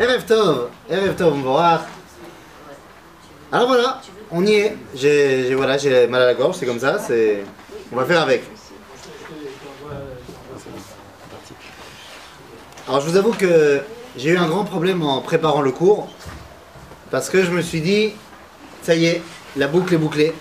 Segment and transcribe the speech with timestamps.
[0.00, 1.14] Erev Tov, Erev.
[3.52, 4.76] Alors voilà, on y est.
[4.94, 5.76] J'ai voilà,
[6.08, 7.44] mal à la gorge, c'est comme ça, c'est
[7.92, 8.42] on va faire avec.
[12.88, 13.82] Alors je vous avoue que
[14.16, 16.08] j'ai eu un grand problème en préparant le cours
[17.10, 18.14] parce que je me suis dit
[18.82, 19.22] ça y est,
[19.54, 20.32] la boucle est bouclée.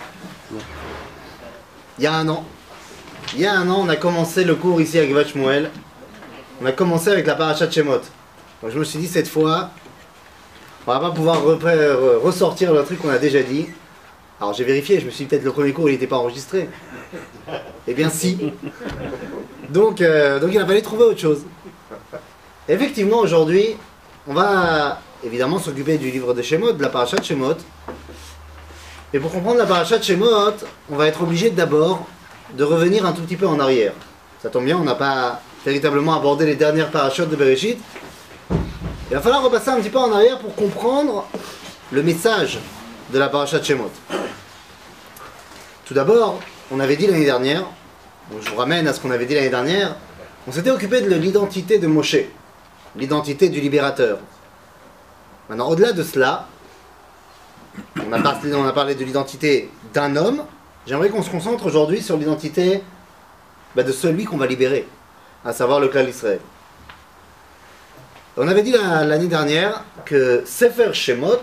[1.98, 2.46] Il y a un an.
[3.34, 5.70] Il y a un an, on a commencé le cours ici avec Vachmuel.
[6.62, 8.00] On a commencé avec la paracha de Shemot.
[8.62, 9.70] Donc je me suis dit cette fois,
[10.86, 13.68] on va pas pouvoir ressortir le truc qu'on a déjà dit.
[14.41, 16.70] Alors j'ai vérifié, je me suis dit peut-être le premier cours il n'était pas enregistré.
[17.88, 18.54] Eh bien si.
[19.70, 21.44] Donc, euh, donc il a fallu trouver autre chose.
[22.68, 23.76] Effectivement aujourd'hui,
[24.27, 27.55] on va évidemment s'occuper du livre de Shemot, de la paracha de Shemot.
[29.13, 30.54] Et pour comprendre la paracha de Shemot,
[30.90, 32.05] on va être obligé d'abord
[32.54, 33.94] de revenir un tout petit peu en arrière.
[34.41, 37.80] Ça tombe bien, on n'a pas véritablement abordé les dernières parachutes de Bereshit.
[39.09, 41.26] Il va falloir repasser un petit peu en arrière pour comprendre
[41.91, 42.59] le message
[43.12, 43.90] de la paracha de Shemot.
[45.85, 47.65] Tout d'abord, on avait dit l'année dernière,
[48.40, 49.96] je vous ramène à ce qu'on avait dit l'année dernière,
[50.48, 52.18] on s'était occupé de l'identité de Moshe,
[52.96, 54.20] l'identité du libérateur.
[55.49, 56.46] Maintenant, au-delà de cela,
[58.07, 60.43] on a parlé, de l'identité d'un homme.
[60.85, 62.84] J'aimerais qu'on se concentre aujourd'hui sur l'identité
[63.76, 64.88] bah, de celui qu'on va libérer,
[65.44, 66.40] à savoir le clan d'Israël.
[68.38, 71.41] On avait dit la- l'année dernière que Sefer Shemot,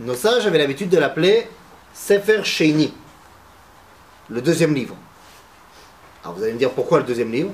[0.00, 1.46] nos sages avaient l'habitude de l'appeler
[1.92, 2.92] Sefer Sheini,
[4.30, 4.96] le deuxième livre.
[6.24, 7.50] Alors vous allez me dire pourquoi le deuxième livre?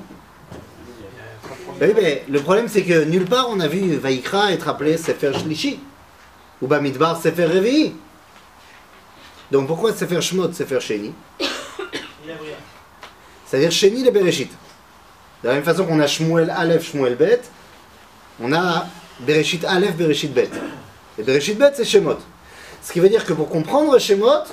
[1.79, 5.33] Ben mais le problème c'est que nulle part on a vu Vaikra être appelé Sefer
[5.33, 5.79] Shlishi,
[6.61, 7.93] ou Bamidbar Sefer Revi'i.
[9.51, 11.13] Donc pourquoi Sefer Shemot, Sefer Sheni
[13.45, 14.49] C'est-à-dire Sheni le Bereshit.
[15.43, 17.41] De la même façon qu'on a Shmuel Aleph, Shmuel Bet,
[18.40, 18.86] on a
[19.20, 20.50] Bereshit Aleph, Bereshit Bet.
[21.18, 22.18] Et Bereshit Bet, c'est Shemot.
[22.82, 24.44] Ce qui veut dire que pour comprendre Shemot,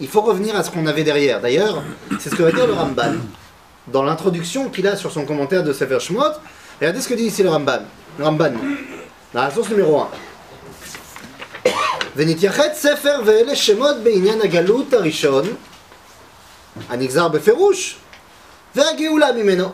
[0.00, 1.40] il faut revenir à ce qu'on avait derrière.
[1.40, 1.82] D'ailleurs,
[2.18, 3.16] c'est ce que va dire le Ramban.
[3.86, 6.32] Dans l'introduction qu'il a sur son commentaire de Sefer Shemot,
[6.80, 7.80] regardez ce que dit ici le Ramban.
[8.18, 8.52] Le Ramban,
[9.34, 10.08] dans la source numéro 1.
[12.16, 15.44] ונתייחד ספר ואלה שמות בעניין הגלות הראשון,
[16.88, 17.96] הנגזר בפירוש,
[18.76, 19.68] והגאולה ממנו.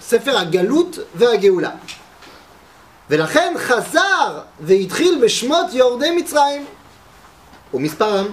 [0.00, 1.70] ספר הגלות והגאולה.
[3.10, 6.66] ולכן חזר והתחיל בשמות יורדי מצרים,
[7.74, 8.26] ומספרם.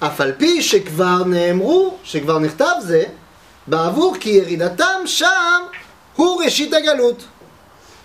[0.00, 3.04] אף על פי שכבר נאמרו, שכבר נכתב זה,
[3.66, 5.62] בעבור כי ירידתם שם
[6.16, 7.24] הוא ראשית הגלות.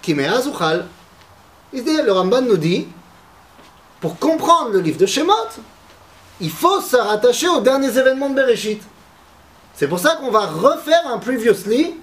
[0.02, 0.81] כי מאז הוחל.
[1.74, 2.88] Ici, le Ramban nous dit
[4.02, 5.50] pour comprendre le livre de Shemot,
[6.41, 8.81] il faut se rattacher aux derniers événements de Bereshit.
[9.75, 11.96] C'est pour ça qu'on va refaire un previously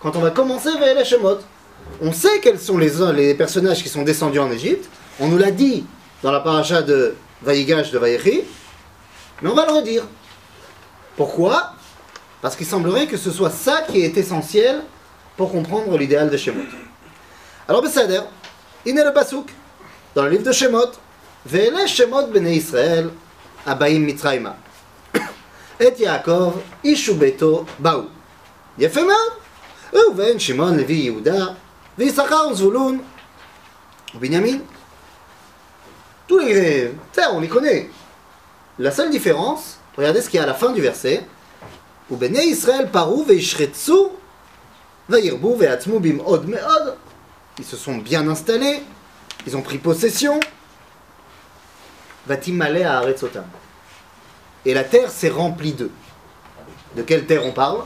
[0.00, 1.38] quand on va commencer vers Shemot.
[2.01, 4.89] On sait quels sont les, personnages qui sont descendus en Égypte.
[5.19, 5.85] On nous l'a dit
[6.21, 8.43] dans la paracha de Vaïgash de Vaïri.
[9.41, 10.03] Mais on va le redire.
[11.15, 11.73] Pourquoi?
[12.41, 14.81] Parce qu'il semblerait que ce soit ça qui est essentiel
[15.35, 16.63] pour comprendre l'idéal de Shemot.
[17.67, 18.21] Alors, Bessader,
[18.85, 19.49] il le Basouk,
[20.15, 20.91] dans le livre de Shemot.
[21.45, 23.09] Ve'ele Shemot bene Israël,
[23.65, 24.55] Abaim Mitraïma.
[25.79, 28.05] Et Yaakov, Ishubeto, Baou.
[28.77, 29.13] Yefema,
[29.93, 31.55] Reuven, Shimon, Levi, Yehuda,
[31.98, 33.02] לוי, יהודה, ויששכר, זבולון,
[34.14, 34.62] ובנימין.
[36.28, 36.92] Tous les...
[37.12, 37.90] Ça, on les connaît.
[38.78, 41.24] La seule différence, regardez ce qu'il y a à la fin du verset.
[42.10, 44.10] ובני ישראל פרו וישרצו
[45.08, 46.82] וירבו ויעצמו במאוד מאוד.
[47.58, 48.82] Ils se sont bien installés,
[49.46, 50.40] ils ont pris possession.
[52.26, 53.44] Vatimale à Aretzotam.
[54.64, 55.90] Et la terre s'est remplie d'eux.
[56.96, 57.84] De quelle terre on parle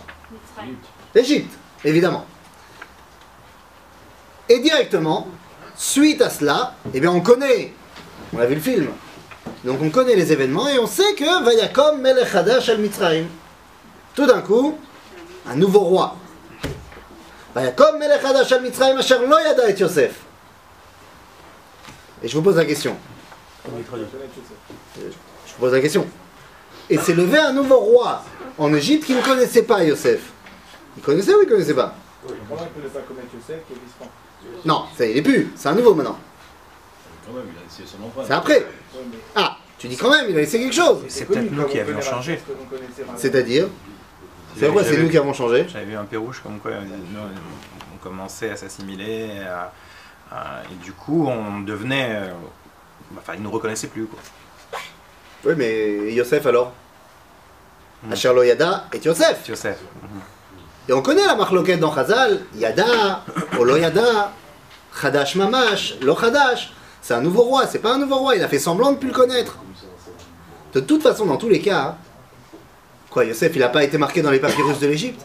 [1.15, 1.53] L'Égypte,
[1.85, 2.27] évidemment.
[4.52, 5.30] Et directement,
[5.78, 7.72] suite à cela, eh bien on connaît,
[8.34, 8.90] on a vu le film,
[9.64, 13.28] donc on connaît les événements et on sait que Vayakom Melech Hadash al Mitzrayim.
[14.14, 14.78] Tout d'un coup,
[15.48, 16.18] un nouveau roi.
[17.56, 20.20] Vayakom Melech Hadash al Mitzrayim asher lo yada et Yosef.
[22.22, 22.98] Et je vous pose la question.
[23.64, 26.06] Je vous pose la question.
[26.90, 28.26] Et s'est levé un nouveau roi
[28.58, 30.20] en Égypte qui ne connaissait pas Yosef.
[30.98, 31.96] Il connaissait ou il ne connaissait pas?
[32.22, 34.08] Comment il peut pas Yosef qui est
[34.66, 35.52] Non, ça il est plus.
[35.56, 36.18] C'est un nouveau maintenant.
[37.26, 38.26] Quand même, il a laissé son empreinte.
[38.28, 38.66] C'est après.
[39.36, 41.04] Ah, tu dis quand même, il a laissé quelque chose.
[41.08, 42.40] C'est peut-être nous qui on avions changé.
[43.18, 43.68] C'est-à-dire
[44.58, 47.20] C'est quoi C'est nous qui avons changé J'avais vu un peu rouge comme quoi nous,
[47.94, 49.72] on commençait à s'assimiler à-
[50.32, 52.10] à- et du coup on devenait.
[52.12, 52.32] euh,
[53.18, 54.20] Enfin, ils nous reconnaissaient plus quoi.
[55.46, 56.72] Oui, mais Yosef alors?
[58.04, 58.14] Hmm.
[58.14, 59.48] Asher lo Yada et Yosef.
[60.90, 63.24] Et on connaît la marloquette dans Chazal, Yada,
[63.60, 64.34] ou lo Yada.
[65.00, 66.74] Khadash Mamash, Lo Khadash.
[67.02, 69.08] C'est un nouveau roi, c'est pas un nouveau roi, il a fait semblant de plus
[69.08, 69.58] le connaître.
[70.74, 71.98] De toute façon, dans tous les cas,
[73.10, 75.22] quoi, Yosef, il a pas été marqué dans les papyrus de l'Égypte?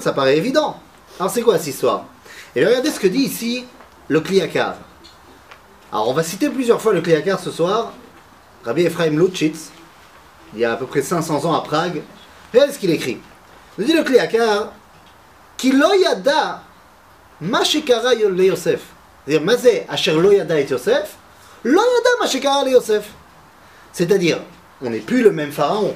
[0.00, 0.80] Ça paraît évident.
[1.18, 2.04] Alors c'est quoi cette histoire?
[2.56, 3.64] Et regardez ce que dit ici
[4.08, 4.76] le Kliakar.
[5.92, 7.92] Alors on va citer plusieurs fois le Kliakar ce soir.
[8.64, 9.70] Rabbi Ephraim Lutschitz,
[10.54, 12.02] il y a à peu près 500 ans à Prague.
[12.52, 13.18] Regardez ce qu'il écrit.
[13.76, 14.72] Nous dit le Kliakar,
[15.62, 16.62] yada
[17.40, 18.80] le Yosef.
[19.26, 21.16] C'est-à-dire, asher lo yada et Yosef,
[21.64, 23.10] lo yada le Yosef.
[23.92, 24.40] C'est-à-dire,
[24.80, 25.94] on n'est plus le même pharaon.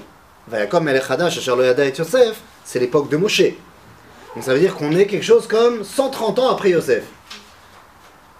[0.48, 3.42] Vayakom asher lo yada et Yosef, c'est l'époque de Moshe.
[4.34, 7.04] Donc ça veut dire qu'on est quelque chose comme 130 ans après Yosef.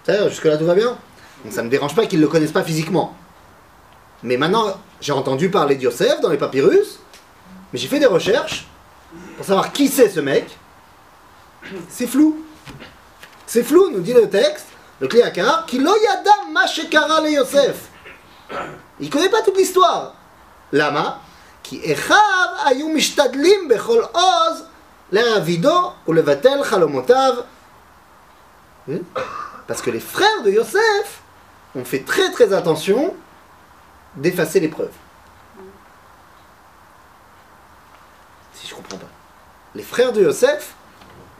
[0.03, 0.97] C'est-à-dire, jusque-là tout va bien?
[1.43, 3.15] Donc ça ne me dérange pas qu'ils ne le connaissent pas physiquement.
[4.21, 6.99] Mais maintenant, j'ai entendu parler de Yosef dans les papyrus,
[7.73, 8.67] mais j'ai fait des recherches
[9.35, 10.45] pour savoir qui c'est ce mec.
[11.89, 12.45] C'est flou.
[13.47, 14.67] C'est flou, nous dit le texte,
[14.99, 17.89] le Kliakar, qui loyada mashekara le Yosef.
[18.99, 20.13] Il ne connaît pas toute l'histoire.
[20.71, 21.19] Lama,
[21.63, 24.65] qui echav ayomishtadlim bechol oz
[25.11, 27.45] le'avido ou le vatel chalomotav.
[28.87, 28.99] Hmm?
[29.67, 31.21] Parce que les frères de Yosef
[31.75, 33.15] ont fait très très attention
[34.15, 34.91] d'effacer l'épreuve.
[39.75, 40.75] Les frères de Yosef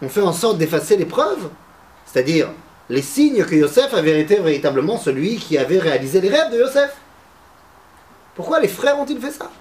[0.02, 1.50] ont fait en sorte d'effacer les preuves,
[2.06, 2.50] c'est-à-dire
[2.90, 6.96] les signes que Yosef avait été véritablement celui qui avait réalisé les rêves de Yosef.
[8.36, 9.52] Pourquoi les frères ont-ils fait ça?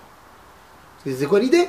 [1.05, 1.69] C'est quoi l'idée?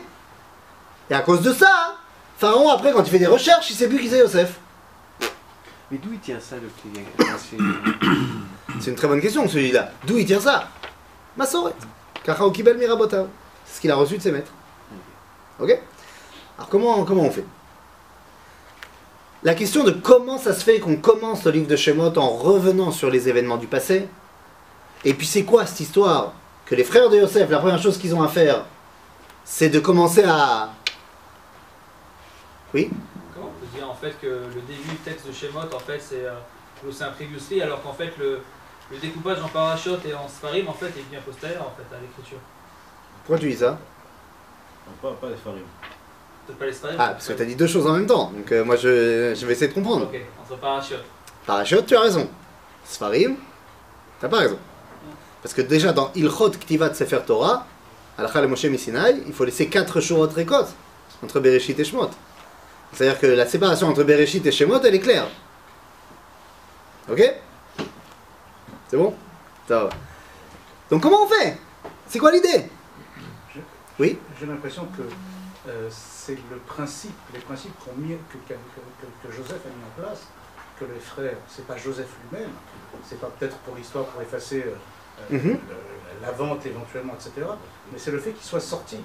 [1.10, 1.96] Et à cause de ça,
[2.38, 4.60] Pharaon, après, quand il fait des recherches, il sait plus qui c'est Yosef.
[5.92, 7.06] Mais d'où il tient ça, le client
[8.80, 9.92] C'est une très bonne question, celui-là.
[10.08, 10.70] D'où il tient ça?
[11.36, 11.74] Massoret.
[12.24, 13.28] Kachao Kibel Mirabotav.
[13.66, 14.52] C'est ce qu'il a reçu de ses maîtres.
[15.60, 15.78] Ok?
[16.58, 17.46] Alors, comment, comment on fait?
[19.44, 22.92] La question de comment ça se fait qu'on commence le livre de Shemot en revenant
[22.92, 24.08] sur les événements du passé.
[25.04, 26.34] Et puis, c'est quoi cette histoire
[26.66, 28.66] Que les frères de Yosef, la première chose qu'ils ont à faire,
[29.44, 30.70] c'est de commencer à.
[32.74, 32.90] Oui?
[33.34, 36.00] Comment on peut dire en fait que le début du texte de Shemot en fait
[36.00, 38.40] c'est euh, un previously alors qu'en fait le,
[38.90, 42.00] le découpage en parachute et en sparim en fait est bien postérieur en fait à
[42.00, 42.40] l'écriture?
[43.26, 43.78] Pourquoi tu dis ça?
[44.88, 45.60] Non, pas, pas les farim.
[46.98, 48.32] Ah, parce que tu as dit deux choses en même temps.
[48.36, 50.06] Donc, euh, moi, je, je vais essayer de comprendre.
[50.06, 50.98] Ok, entre parachute.
[51.46, 52.30] Parachute, tu as raison.
[52.86, 53.36] Sfarim,
[54.20, 54.60] t'as pas raison.
[55.42, 57.66] Parce que déjà dans Ilchot Ktivat Sefer Torah,
[58.18, 60.66] Alcha le Moshe Misinaï, il faut laisser 4 Shurot Rekot
[61.24, 62.10] entre Bereshit et Shemot.
[62.94, 65.28] C'est-à-dire que la séparation entre Bereshit et Shemot, elle est claire.
[67.10, 67.22] Ok?
[68.88, 69.14] C'est bon?
[69.68, 69.90] Ça va.
[70.90, 71.58] Donc comment on fait?
[72.08, 72.70] C'est quoi l'idée?
[74.00, 74.18] Oui?
[74.40, 75.02] J'ai l'impression que
[75.68, 79.84] euh, c'est le principe, les principes qu'on mis, que, que- que- que Joseph a mis
[79.86, 80.28] en place,
[80.80, 82.50] que les frères, c'est pas Joseph lui-même,
[83.04, 84.74] c'est pas peut-être pour l'histoire pour effacer euh,
[85.32, 85.50] euh, Mhm.
[85.52, 87.46] le- la vente éventuellement, etc.
[87.92, 88.98] Mais c'est le fait qu'il soit sorti.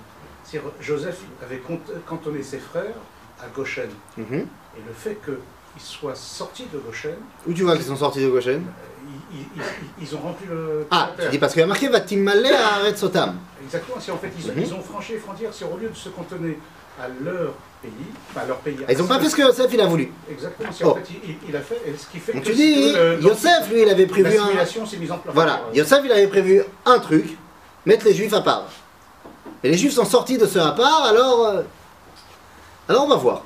[0.81, 1.61] Joseph avait
[2.07, 2.95] cantonné ses frères
[3.41, 3.91] à Goshen.
[4.17, 4.35] Mhm.
[4.35, 7.17] Et le fait qu'ils soient sortis de Goshen,
[7.47, 8.63] Où tu vois qu'ils sont sortis de Goshen?
[8.67, 8.98] euh,
[9.33, 10.87] ils, ils- ils- ils ont rempli le.
[10.91, 13.37] Ah, tu dis parce qu'il y a marqué Vatimale à Aret Sotam.
[13.65, 14.63] Exactement, si en fait ils, Mhm.
[14.67, 16.59] ils ont franchi les frontières, c'est au lieu de se cantonner
[17.01, 17.53] à leur
[17.83, 17.91] pays,
[18.31, 18.77] enfin à leur pays.
[18.87, 20.11] Ah, Ils n'ont pas fait ce que Yosef il a voulu.
[20.31, 20.91] Exactement, si Oh.
[20.91, 21.03] en fait
[21.49, 23.89] il, a fait, et ce qui fait Donc que tu dis, le- Yosef lui il
[23.89, 24.47] avait prévu un.
[24.99, 25.35] Mise en place.
[25.35, 27.37] Voilà, Yosef il avait prévu un truc,
[27.87, 28.65] mettre les juifs à part.
[29.63, 31.47] Et les juifs sont sortis de ce à part, alors.
[31.47, 31.63] euh,
[32.89, 33.43] Alors on va voir.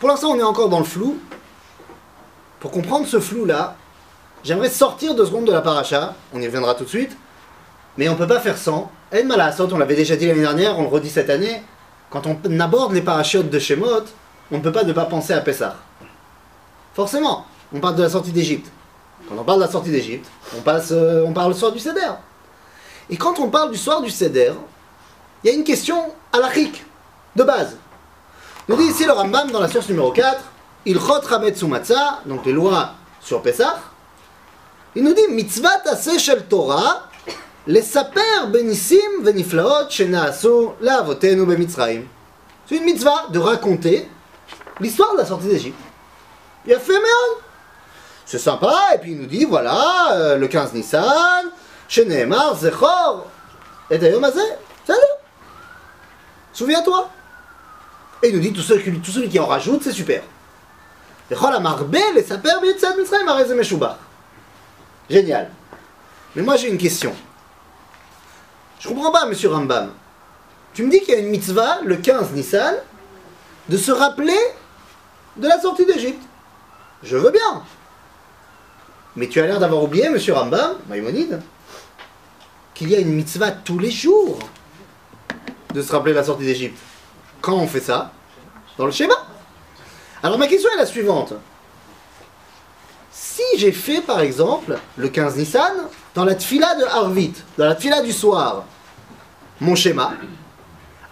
[0.00, 1.18] Pour l'instant on est encore dans le flou.
[2.60, 3.76] Pour comprendre ce flou là,
[4.44, 7.16] j'aimerais sortir deux secondes de la paracha, on y reviendra tout de suite.
[7.96, 8.90] Mais on peut pas faire sans.
[9.12, 11.62] En Malasot, on l'avait déjà dit l'année dernière, on le redit cette année.
[12.10, 14.04] Quand on aborde les parachutes de Shemot,
[14.50, 15.76] on ne peut pas ne pas penser à Pessah.
[16.94, 18.70] Forcément, on parle de la sortie d'Égypte.
[19.28, 22.12] Quand on parle de la sortie d'Égypte, on, euh, on parle le soir du Seder.
[23.10, 24.52] Et quand on parle du soir du Seder,
[25.42, 26.84] il y a une question halachique,
[27.36, 27.76] de base.
[28.68, 30.42] Nous dit ici le Rambam dans la source numéro 4,
[30.86, 31.52] il chot ramet
[32.26, 33.76] donc les lois sur Pessah
[34.96, 37.08] il nous dit Mitzvah taseh shel Torah,
[37.66, 42.02] lesaper benissim veniflaot shenaasu laavotenu bemitzraim.
[42.66, 44.08] C'est une mitzvah de raconter
[44.80, 45.78] l'histoire de la sortie d'Égypte.
[46.66, 47.40] Il a fait Méon.
[48.24, 51.50] C'est sympa, et puis il nous dit voilà, euh, le 15 Nissan,
[51.88, 53.26] chez Nehemar, Zechor,
[53.90, 54.98] et Dayom Salut
[56.52, 57.10] Souviens-toi
[58.22, 60.22] Et il nous dit tout celui, qui en rajoute, c'est super.
[61.30, 62.74] Zechor la marbel et sa père, mais.
[65.08, 65.50] Génial.
[66.34, 67.14] Mais moi j'ai une question.
[68.80, 69.92] Je comprends pas, monsieur Rambam.
[70.74, 72.74] Tu me dis qu'il y a une mitzvah, le 15 Nissan,
[73.68, 74.38] de se rappeler
[75.36, 76.22] de la sortie d'Égypte.
[77.02, 77.62] Je veux bien.
[79.16, 81.40] Mais tu as l'air d'avoir oublié, monsieur Rambam, Maïmonide,
[82.74, 84.38] qu'il y a une mitzvah tous les jours
[85.72, 86.78] de se rappeler la sortie d'Égypte.
[87.40, 88.12] Quand on fait ça?
[88.76, 89.14] Dans le schéma.
[90.22, 91.34] Alors ma question est la suivante.
[93.50, 95.72] Si j'ai fait par exemple le 15 Nissan
[96.14, 98.64] dans la tfila de Harvit, dans la tfila du soir,
[99.60, 100.12] mon schéma,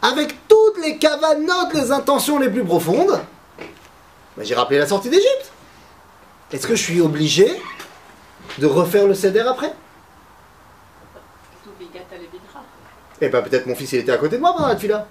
[0.01, 3.21] avec toutes les cavanotes, les intentions les plus profondes,
[4.37, 5.53] ben, j'ai rappelé la sortie d'Égypte.
[6.53, 7.61] Est-ce que je suis obligé
[8.59, 9.73] de refaire le CEDER après?
[13.21, 15.07] Eh ben peut-être mon fils il était à côté de moi pendant la tfila.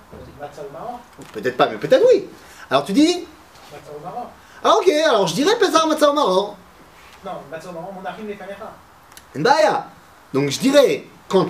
[1.34, 2.28] Peut-être pas, mais peut-être oui.
[2.70, 3.26] Alors tu dis?
[4.64, 6.58] Ah ok, alors je dirais Pesar Matzah au Maror.
[7.24, 8.74] Caméras.
[9.36, 9.88] Mbaya.
[10.34, 11.48] Donc je dirais, quand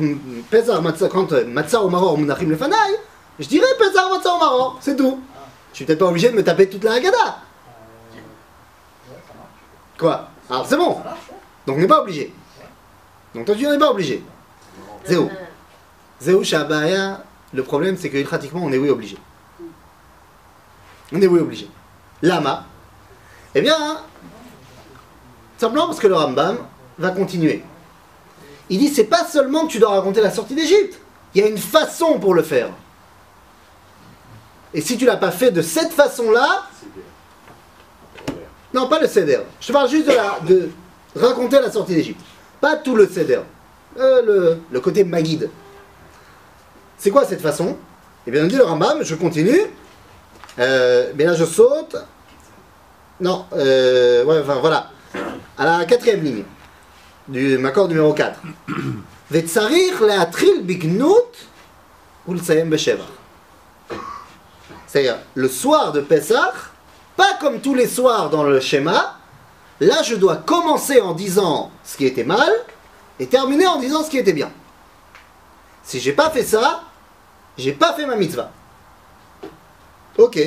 [0.50, 2.92] Pesar Matzah, quand euh, Matzah au Maror Munachim le Fanaï,
[3.40, 5.22] je dirais Pesar Matzah au Maror, c'est tout.
[5.72, 7.18] Je suis peut-être pas obligé de me taper toute la Haggadah.
[7.18, 8.22] Ouais,
[9.28, 9.98] ça marche.
[9.98, 10.28] Quoi?
[10.50, 11.02] Alors c'est bon.
[11.66, 12.34] Donc on n'est pas obligé.
[13.34, 14.24] Donc toi tu n'es pas obligé.
[15.06, 15.30] Zéro.
[16.20, 17.24] Zéro Shabaya,
[17.54, 19.18] le problème c'est que pratiquement on est oui obligé.
[21.14, 21.70] On est oui obligé.
[22.22, 22.66] Lama.
[23.54, 23.98] Eh bien,
[25.62, 26.58] simplement parce que le Rambam
[26.98, 27.64] va continuer.
[28.70, 31.00] Il dit c'est pas seulement que tu dois raconter la sortie d'Égypte.
[31.34, 32.70] Il y a une façon pour le faire.
[34.74, 36.64] Et si tu l'as pas fait de cette façon-là,
[38.74, 39.42] non, pas le Seder.
[39.60, 42.22] Je parle juste de, la, raconter la sortie d'Égypte.
[42.60, 43.42] Pas tout le Seder.
[44.00, 45.50] Euh, le, côté Magid.
[46.98, 47.78] C'est quoi cette façon?
[48.26, 49.62] Eh bien, on dit le Rambam, je continue.
[50.58, 51.98] Euh, mais là, je saute.
[53.20, 54.90] Non, euh, ouais, enfin, voilà
[55.58, 56.44] à la quatrième ligne
[57.28, 58.40] du Makor numéro 4.
[64.88, 66.54] C'est-à-dire, le soir de Pessah,
[67.16, 69.18] pas comme tous les soirs dans le schéma,
[69.80, 72.52] là je dois commencer en disant ce qui était mal
[73.20, 74.52] et terminer en disant ce qui était bien.
[75.84, 76.84] Si j'ai pas fait ça,
[77.58, 78.52] j'ai pas fait ma mitzvah.
[80.18, 80.40] Ok.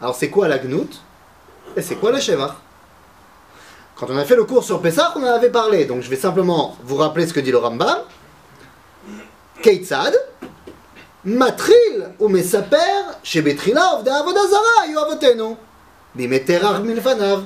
[0.00, 1.00] Alors c'est quoi la gnout
[1.76, 2.63] Et c'est quoi le shevar?
[4.06, 5.86] Quand on a fait le cours sur Pessah, on en avait parlé.
[5.86, 8.00] Donc je vais simplement vous rappeler ce que dit le Rambam.
[9.62, 10.14] Keitzad,
[11.24, 15.56] Matril ou Mesaper, Shebetrila de Avodazara, Yoavotenu,
[16.14, 17.44] Bimeterar Milfanav.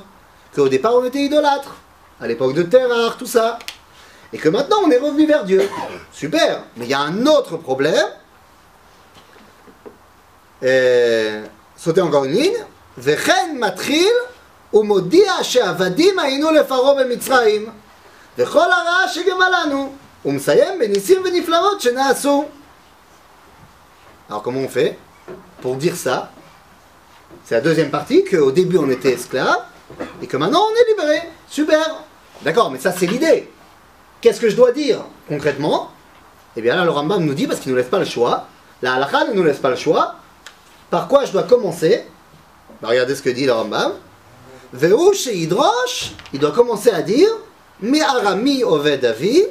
[0.53, 1.77] Qu'au départ on était idolâtre,
[2.19, 3.57] à l'époque de Terar, tout ça.
[4.33, 5.61] Et que maintenant on est revenu vers Dieu.
[6.11, 8.05] Super, mais il y a un autre problème.
[10.61, 11.39] Et...
[11.77, 12.65] Sautez encore une ligne.
[12.97, 14.11] Vechen Matril
[14.68, 17.66] מתחיל ומודיע שעבדים היינו לפרעה במצרים,
[18.38, 19.92] וכל הרעה שגמלנו,
[20.24, 22.44] ומסיים בניסים ונפלאות שנעשו.
[24.30, 24.98] Alors comment on fait
[25.60, 26.30] pour dire ça
[27.44, 29.62] C'est la deuxième partie, qu'au début on était esclave
[30.22, 31.28] et que maintenant on est libéré.
[31.48, 31.86] Super
[32.42, 33.50] D'accord, mais ça c'est l'idée.
[34.20, 35.90] Qu'est-ce que je dois dire concrètement
[36.56, 38.46] Eh bien là le Rambam nous dit, parce qu'il ne nous laisse pas le choix,
[38.82, 40.14] la halakha ne nous laisse pas le choix,
[40.90, 42.04] par quoi je dois commencer
[42.80, 43.92] Bah, Regardez ce que dit le Rambam.
[44.73, 47.29] il doit commencer à dire
[47.81, 49.43] Mi Arami Oved Avi,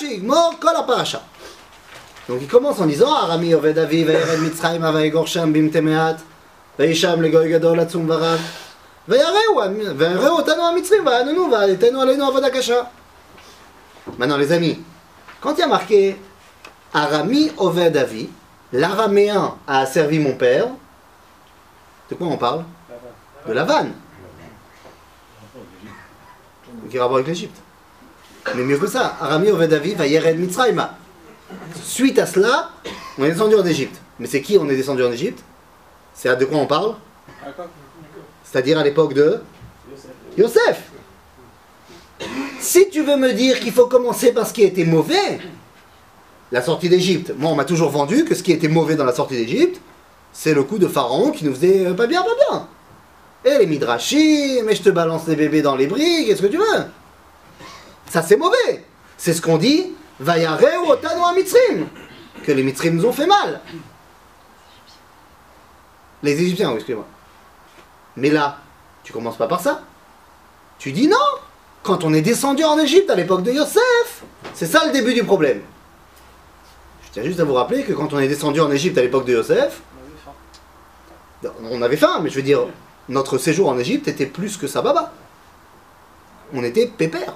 [0.00, 0.72] Igmor Kol
[2.28, 6.16] Donc il commence en disant Arami Oved Avi, Vayered Mitzrayim, Vayegor Sham Bimtemeat,
[6.78, 8.40] Vayisham le Goy Gadol Atzum Varav,
[9.06, 12.90] Vayareu Otanu Amitzrim, Vayanunu, Vayetenu Alenu Avoda Kasha.
[14.18, 14.80] Maintenant les amis,
[15.40, 16.16] quand il y a marqué
[16.92, 18.28] Arami Oved Avi,
[18.72, 20.66] l'araméen a servi mon père,
[22.10, 22.64] de quoi on parle?
[23.46, 23.92] De la vanne.
[26.90, 27.56] Qui a rapport avec l'Égypte.
[28.54, 30.88] Mais mieux que ça, Arami Oved Avi Vayered Mitzrayim.
[31.82, 32.70] Suite à cela,
[33.18, 34.00] on est descendu en Égypte.
[34.18, 35.42] Mais c'est qui on est descendu en Égypte?
[36.14, 36.94] C'est à de quoi on parle?
[38.44, 39.40] C'est-à-dire à l'époque de
[40.36, 40.90] Yosef.
[42.60, 45.40] Si tu veux me dire qu'il faut commencer par ce qui était mauvais,
[46.52, 49.14] la sortie d'Égypte, moi on m'a toujours vendu que ce qui était mauvais dans la
[49.14, 49.80] sortie d'Égypte,
[50.32, 52.68] c'est le coup de Pharaon qui nous faisait euh, pas bien, pas bien.
[53.44, 56.58] Et les midrashim, et je te balance les bébés dans les briques, qu'est-ce que tu
[56.58, 56.84] veux?
[58.08, 58.84] Ça c'est mauvais.
[59.16, 61.88] C'est ce qu'on dit Vayareu otanu ha-mitzrim,
[62.44, 63.60] que les mitzrim nous ont fait mal.
[66.22, 67.06] Les Égyptiens, oui, excusez-moi.
[68.16, 68.58] Mais là,
[69.02, 69.82] tu commences pas par ça.
[70.78, 71.16] Tu dis non.
[71.82, 74.22] Quand on est descendu en Égypte à l'époque de Yosef,
[74.54, 75.60] c'est ça le début du problème.
[77.04, 79.24] Je tiens juste à vous rappeler que quand on est descendu en Égypte à l'époque
[79.24, 79.80] de Yosef,
[81.68, 82.66] on avait faim, mais je veux dire,
[83.08, 85.12] notre séjour en Égypte était plus que ça baba.
[86.54, 87.34] On était pépère.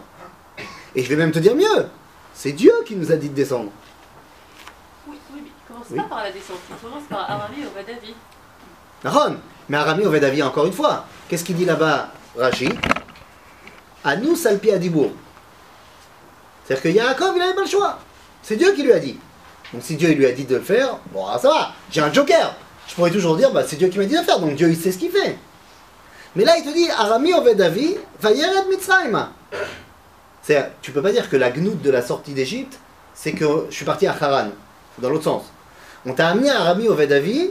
[0.94, 1.87] Et je vais même te dire mieux,
[2.35, 3.70] c'est Dieu qui nous a dit de descendre.
[5.08, 5.96] Oui, oui, mais il commence Oui.
[5.99, 8.14] pas par la descente, il commence par Arami au Vadavi.
[9.04, 9.37] Aaron.
[9.68, 12.08] Mais Arami Ovedavi, encore une fois, qu'est-ce qu'il dit là-bas,
[12.38, 12.68] Rashi?
[14.04, 15.11] À nous, Salpi Adibour.
[16.64, 17.99] C'est-à-dire que Yaakov, il n'avait pas le choix.
[18.42, 19.18] C'est Dieu qui lui a dit.
[19.73, 22.12] Donc si Dieu il lui a dit de le faire, bon, ça va, j'ai un
[22.12, 22.54] joker.
[22.87, 24.68] Je pourrais toujours dire, bah, c'est Dieu qui m'a dit de le faire, donc Dieu
[24.70, 25.37] il sait ce qu'il fait.
[26.37, 29.31] Mais là, il te dit, Arami Ovedavi, Vayered Mitzrayim.
[30.43, 32.78] C'est, tu peux pas dire que la gnoute de la sortie d'Égypte,
[33.14, 34.50] c'est que je suis parti à Haran,
[34.99, 35.45] dans l'autre sens.
[36.05, 37.50] On t'a amené à Arami Ovedavi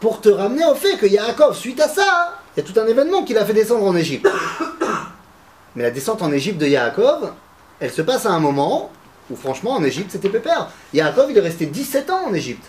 [0.00, 2.86] pour te ramener au fait que Yaakov, suite à ça, il y a tout un
[2.86, 4.26] événement qui l'a fait descendre en Égypte.
[5.76, 7.32] Mais la descente en Égypte de Yaakov,
[7.80, 8.90] elle se passe à un moment
[9.30, 10.70] où franchement en Égypte c'était pépère.
[10.94, 12.64] Yaakov il est resté 17 ans en Égypte.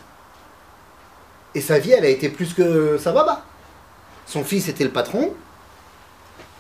[1.56, 3.44] Et sa vie elle a été plus que ça va bas.
[4.27, 5.34] Son fils était le patron.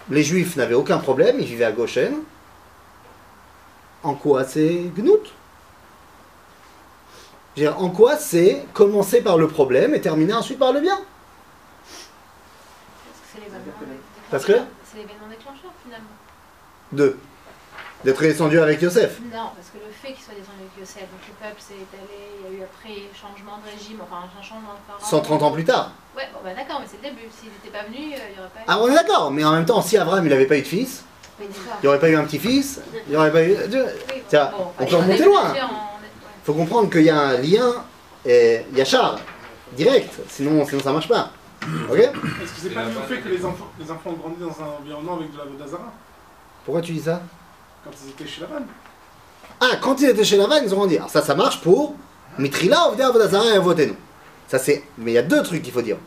[0.09, 2.15] Les juifs n'avaient aucun problème, ils vivaient à Goshen.
[4.03, 5.33] En quoi c'est Gnout?
[7.65, 10.97] En quoi c'est commencer par le problème et terminer ensuite par le bien?
[13.11, 13.73] Parce que c'est l'événement
[14.31, 14.73] Parce que déclencheur.
[14.85, 16.07] C'est l'événement déclencheur finalement.
[16.93, 17.19] Deux.
[18.05, 19.19] D'être descendu avec Yosef.
[19.33, 22.17] Non, parce que le fait qu'il soit descendu avec Yosef, donc le peuple s'est étalé,
[22.39, 25.03] il y a eu après changement de régime, enfin un changement de pharaon.
[25.03, 25.91] 130 ans plus tard.
[26.15, 27.27] Ouais, bon bah d'accord, mais c'est le début.
[27.33, 28.63] S'il n'était pas venu, euh, il n'y aurait pas eu.
[28.67, 30.67] Ah on est d'accord, mais en même temps, si Abraham il n'avait pas eu de
[30.67, 31.03] fils,
[31.39, 33.53] Oui, il n'y aurait pas eu un petit-fils, il n'y aurait pas eu...
[33.55, 35.51] Oui, Tiens, bon, on bah, peut remonter loin.
[35.53, 35.59] ouais.
[36.45, 37.83] faut comprendre qu'il y a un lien
[38.25, 39.17] et Yachar,
[39.73, 41.31] direct, sinon, sinon ça marche pas.
[41.89, 41.97] Ok?
[41.97, 44.63] Est-ce que c'est pas lié au fait que les enfants, les enfants ont grandi dans
[44.63, 45.91] un environnement avec de la Vodazara?
[46.63, 47.21] Pourquoi tu dis ça?
[47.87, 48.65] Quand ils étaient chez la vanne
[49.61, 50.97] Ah, quand ils étaient chez Lavan, ils ont grandi.
[50.97, 51.95] Alors ça, ça marche pour
[52.37, 53.93] Mitrila, Ovdea, Vodazara et Avotenu.
[54.47, 54.83] Ça c'est...
[54.97, 55.97] Mais il y a deux trucs qu'il faut dire.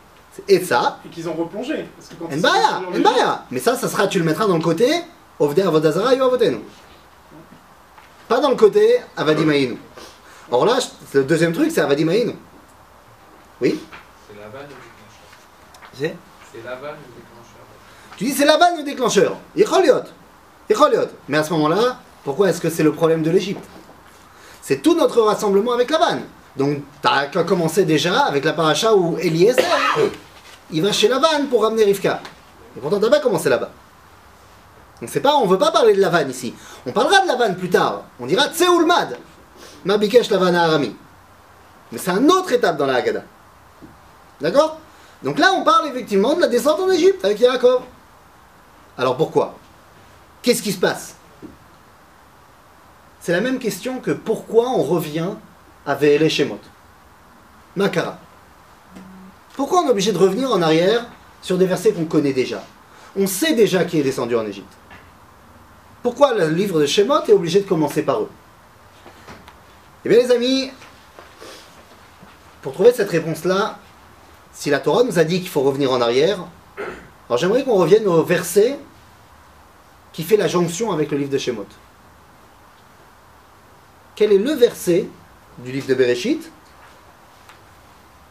[0.49, 3.45] Et ça, et qu'ils ont replongé Parce que quand en Mbaya.
[3.51, 4.89] Mais ça, ça sera, tu le mettras dans le côté
[5.39, 6.61] Ovdea, Vodazara et Avotenu.
[8.29, 9.77] Pas dans le côté Avadimaïnu.
[10.51, 10.79] Or là,
[11.15, 12.35] le deuxième truc, c'est Avadimaïnu.
[13.61, 13.79] Oui
[14.29, 15.27] C'est la vanne ou le déclencheur
[15.93, 16.17] C'est
[16.53, 17.65] C'est le déclencheur
[18.17, 19.37] Tu dis c'est Laban le déclencheur.
[19.57, 20.05] Icholiot.
[21.29, 23.65] Mais à ce moment-là, pourquoi est-ce que c'est le problème de l'Égypte?
[24.63, 26.21] C'est tout notre rassemblement avec Laban.
[26.57, 29.65] Donc, tu as commencé déjà avec la paracha où Eliezer,
[30.71, 32.21] il va chez Laban pour ramener Rivka.
[32.77, 33.71] Et pourtant, t'as pas commencé là-bas.
[35.01, 36.55] Donc, c'est pas, on veut pas parler de Laban ici.
[36.87, 38.03] On parlera de Laban plus tard.
[38.21, 39.19] On dira Tseoulmad.
[39.85, 40.95] Ma bikesh Lavan à Arami.
[41.91, 43.25] Mais c'est une autre étape dans la Haggadah.
[44.41, 44.79] D'accord?
[45.23, 47.83] Donc là, on parle effectivement de la descente en Égypte avec Yaakov.
[48.97, 49.55] Alors pourquoi?
[50.43, 51.17] Qu'est-ce qui se passe?
[53.21, 55.31] C'est la même question que pourquoi on revient
[55.87, 56.61] à Ve'ele Shemot.
[57.77, 58.19] Makara.
[59.55, 61.07] Pourquoi on est obligé de revenir en arrière
[61.43, 62.65] sur des versets qu'on connaît déjà?
[63.17, 64.73] On sait déjà qui est descendu en Égypte.
[66.03, 68.31] Pourquoi le livre de Shemot est obligé de commencer par eux?
[70.05, 70.71] Eh bien les amis,
[72.63, 73.79] pour trouver cette réponse-là,
[74.55, 76.39] si la Torah nous a dit qu'il faut revenir en arrière,
[77.29, 78.79] alors j'aimerais qu'on revienne au verset
[80.13, 81.67] qui fait la jonction avec le livre de Shemot.
[84.17, 85.09] Quel est le verset
[85.59, 86.51] du livre de Bereshit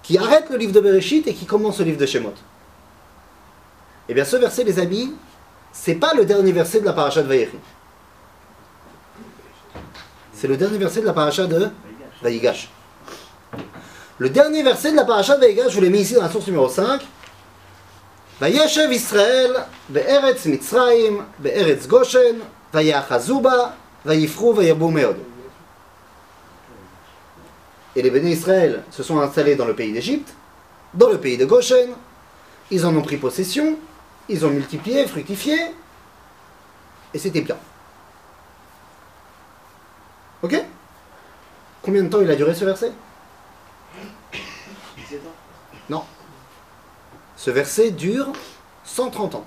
[0.04, 2.34] qui arrête le livre de Bereshit et qui commence le livre de Shemot?
[4.08, 5.14] Eh bien ce verset, les amis,
[5.72, 7.58] c'est pas le dernier verset de la paracha de Vayechi.
[10.34, 11.70] C'est le dernier verset de la paracha de
[12.22, 12.70] Vayigash.
[14.18, 16.30] Le dernier verset de la paracha de Vayigash, je vous l'ai mis ici dans la
[16.30, 17.02] source numéro 5.
[18.41, 19.57] וישב ישראל
[19.89, 22.39] בארץ מצרים, בארץ גושן,
[22.75, 23.71] ויאחזו בה,
[24.07, 25.17] ויפרו וירבו מאוד.
[27.97, 30.35] Et les bénis Israël se sont installés dans le pays d'Égypte,
[30.95, 31.91] dans le pays de Goshen,
[32.71, 33.79] ils en ont pris possession,
[34.29, 35.57] ils ont multiplié, fructifié,
[37.13, 37.57] et c'était bien.
[40.43, 40.61] Ok
[41.83, 42.93] Combien de temps il a duré ce verset
[47.40, 48.34] Ce verset dure
[48.84, 49.46] 130 ans.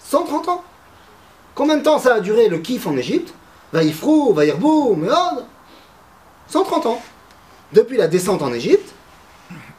[0.00, 0.64] 130 ans
[1.54, 3.34] Combien de temps ça a duré le kiff en Égypte?
[3.74, 5.44] Vaïfrou, Vaïrbou, Meod
[6.48, 7.02] 130 ans.
[7.74, 8.94] Depuis la descente en Égypte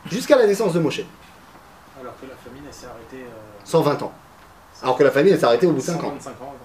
[0.06, 1.02] jusqu'à la naissance de Moshe.
[2.00, 3.24] Alors que la famine, s'est arrêtée.
[3.24, 4.14] euh, 120 ans.
[4.84, 6.10] Alors que la elle s'est arrêtée au bout de 5 ans.
[6.20, 6.56] 125 ans avant.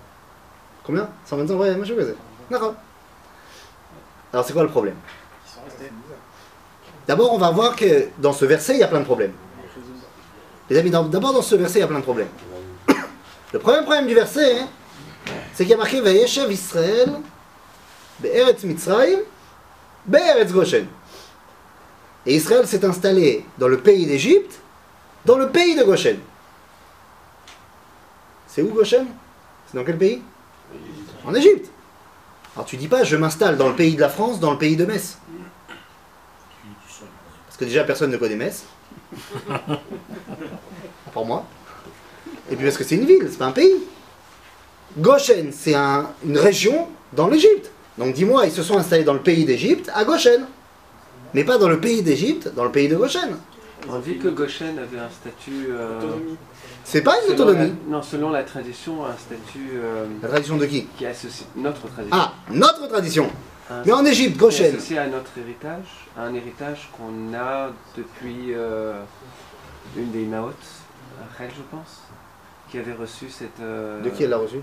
[0.85, 1.09] Combien?
[1.25, 2.14] 125 ans Ouais.
[2.51, 2.75] D'accord.
[4.35, 4.96] Alors c'est quoi le problème?
[7.07, 9.33] D'abord, on va voir que dans ce verset, il y a plein de problèmes.
[10.69, 12.29] Les amis, d'abord dans ce verset, il y a plein de problèmes.
[13.53, 14.66] Le premier problème du verset, hein,
[15.55, 17.12] c'est qu'il y a marqué Vayeshev Israël,
[18.19, 19.21] Be'eretz Mitzrayim,
[20.07, 20.87] Be'eretz Goshen.
[22.27, 24.59] Et Israël s'est installé dans le pays d'Égypte,
[25.25, 26.19] dans le pays de Goshen.
[28.49, 29.07] C'est où Goshen?
[29.66, 30.23] C'est dans quel pays?
[31.25, 31.71] En Égypte.
[32.57, 34.77] Alors tu dis pas je m'installe dans le pays de la France, dans le pays
[34.77, 35.19] de Metz.
[37.57, 38.64] Parce que déjà, personne ne connaît Metz.
[41.14, 41.47] Pour moi.
[42.51, 43.73] Et puis parce que c'est une ville, c'est pas un pays.
[44.99, 47.71] Goshen, c'est un- une région dans l'Égypte.
[47.97, 50.45] Donc dis-moi, ils se sont installés dans le pays d'Égypte, à Goshen.
[51.33, 53.37] Mais pas dans le pays d'Égypte, dans le pays de Goshen.
[53.88, 55.69] On dit que Goshen avait un statut.
[55.71, 56.37] euh, Autonomie.
[56.85, 57.73] C'est pas une selon autonomie.
[57.88, 60.85] la- non, selon la tradition, un statut euh, La tradition de qui?
[60.99, 61.47] qui est associé.
[61.57, 62.11] Notre tradition.
[62.21, 63.31] Ah, notre tradition.
[63.85, 64.75] Mais en Égypte, Goshen.
[64.77, 69.01] associé à notre héritage, à un héritage qu'on a depuis euh,
[69.97, 70.53] une des Imaot,
[71.33, 72.03] Rachel, je pense,
[72.71, 73.59] qui avait reçu cette.
[73.61, 74.59] euh, De qui elle l'a reçu?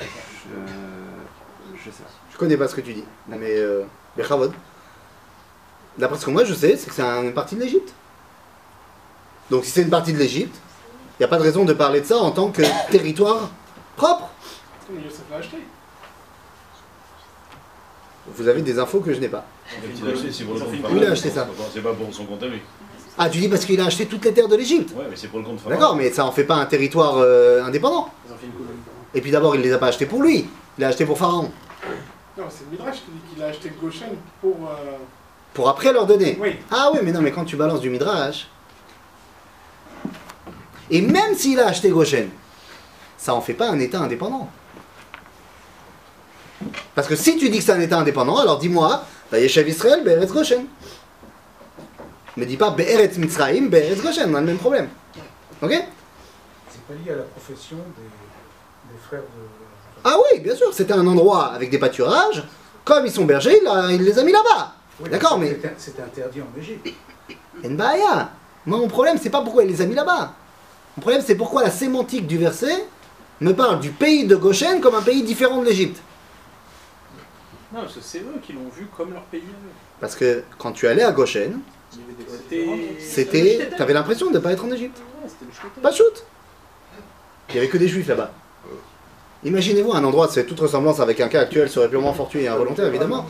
[0.00, 0.04] Je,
[1.76, 2.10] je sais pas.
[2.32, 3.04] Je connais pas ce que tu dis.
[3.28, 3.84] Mais, euh,
[4.16, 4.52] mais Chavod.
[5.98, 7.92] D'après ce que moi je sais, c'est que c'est un- une partie de l'Égypte.
[9.50, 10.54] Donc si c'est une partie de l'Égypte,
[11.18, 13.50] il n'y a pas de raison de parler de ça en tant que territoire
[13.96, 14.30] propre.
[14.90, 15.58] Mais Yosef l'a acheté.
[18.36, 19.44] Vous avez des infos que je n'ai pas.
[19.96, 22.12] Il a acheté, c'est pour le compte Où il a acheté ça C'est pas pour
[22.14, 22.60] son compte à lui.
[23.18, 25.26] Ah, tu dis parce qu'il a acheté toutes les terres de l'Égypte Ouais, mais c'est
[25.28, 25.74] pour le compte Pharaon.
[25.78, 28.10] D'accord, mais ça en fait pas un territoire euh, indépendant.
[28.28, 28.78] Ils ont fait une colonie.
[29.14, 30.46] Et puis d'abord, il les a pas achetés pour lui.
[30.78, 31.50] Il a acheté pour Pharaon.
[32.36, 34.10] Non, c'est le Midrash qui dit qu'il a acheté Goshen
[34.40, 34.54] pour.
[34.70, 34.96] euh,
[35.52, 36.38] Pour après leur donner.
[36.40, 36.50] Oui.
[36.70, 38.46] Ah oui, mais non, mais quand tu balances du Midrash.
[40.90, 42.28] Et même s'il a acheté Goshen,
[43.16, 44.48] ça en fait pas un État indépendant.
[46.94, 50.02] Parce que si tu dis que c'est un État indépendant, alors dis-moi, bah, Yeshev Israël,
[50.04, 50.66] Be'eretz Goshen.
[52.36, 54.88] Mais dis pas Be'eretz Mitzrayim, Be'eretz Goshen, on a le même problème.
[55.62, 55.70] Ok?
[55.70, 60.04] C'est pas lié à la profession des, des frères de.
[60.04, 62.44] Ah oui, bien sûr, c'était un endroit avec des pâturages.
[62.84, 64.72] Comme ils sont bergers, il, les a mis là-bas.
[65.00, 66.88] Oui, D'accord, mais- c'était- interdit en Égypte.
[67.62, 68.30] Nbaya.
[68.66, 70.32] Moi, mon problème, c'est pas pourquoi il les a mis là-bas.
[70.96, 72.86] Mon problème, c'est pourquoi la sémantique du verset
[73.40, 76.00] me parle du pays de Goshen comme un pays différent de l'Égypte.
[77.72, 79.42] Non, parce que c'est eux qui l'ont vu comme leur pays.
[80.00, 81.60] Parce que quand tu allais à Goshen,
[83.00, 83.70] c'était.
[83.76, 84.98] T'avais l'impression de ne pas être en Égypte.
[85.22, 85.30] Ouais.
[85.82, 86.24] Pas shoot
[87.50, 88.30] Il y avait que des juifs là-bas.
[89.44, 92.86] Imaginez-vous un endroit, c'est toute ressemblance avec un cas actuel serait purement fortuit et involontaire
[92.86, 93.26] évidemment.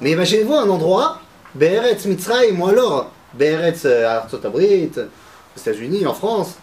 [0.00, 1.20] Mais imaginez-vous un endroit,
[1.54, 6.54] Be'eretz Mitzrayim ou alors Be'eretz euh, à Artsot Abrit, aux États-Unis, en France,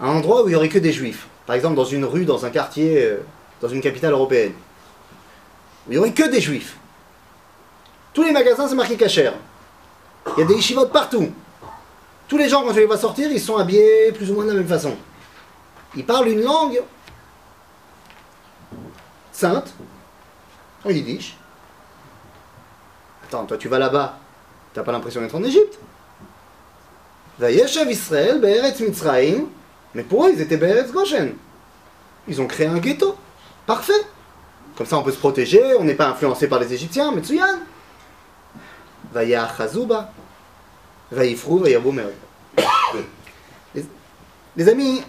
[0.00, 1.28] un endroit où il n'y aurait que des juifs.
[1.46, 3.20] Par exemple, dans une rue, dans un quartier, euh,
[3.62, 4.52] dans une capitale européenne.
[5.86, 6.76] Où il n'y aurait que des juifs.
[8.12, 9.34] Tous les magasins, c'est marqué cachère.
[10.36, 11.30] Il y a des yeshivot partout.
[12.28, 14.50] Tous les gens, quand tu les vois sortir, ils sont habillés plus ou moins de
[14.50, 14.96] la même façon.
[15.94, 16.82] Ils parlent une langue
[19.32, 19.72] sainte,
[20.84, 21.36] en yiddish.
[23.24, 24.18] Attends, toi tu vas là-bas,
[24.72, 25.78] t'as pas l'impression d'être en Égypte.
[27.38, 29.46] Vayeshev Israël, Be'eretz Mitzrayim,
[29.94, 31.34] mais pour eux ils étaient Be'eretz Goshen.
[32.28, 33.16] Ils ont créé un ghetto.
[33.66, 33.92] Parfait.
[34.76, 37.60] Comme ça on peut se protéger, on n'est pas influencé par les Égyptiens, Metsuyan.
[39.12, 40.12] Vaya Chazuba,
[41.10, 41.62] Vayifru.
[44.56, 45.02] Les, amis,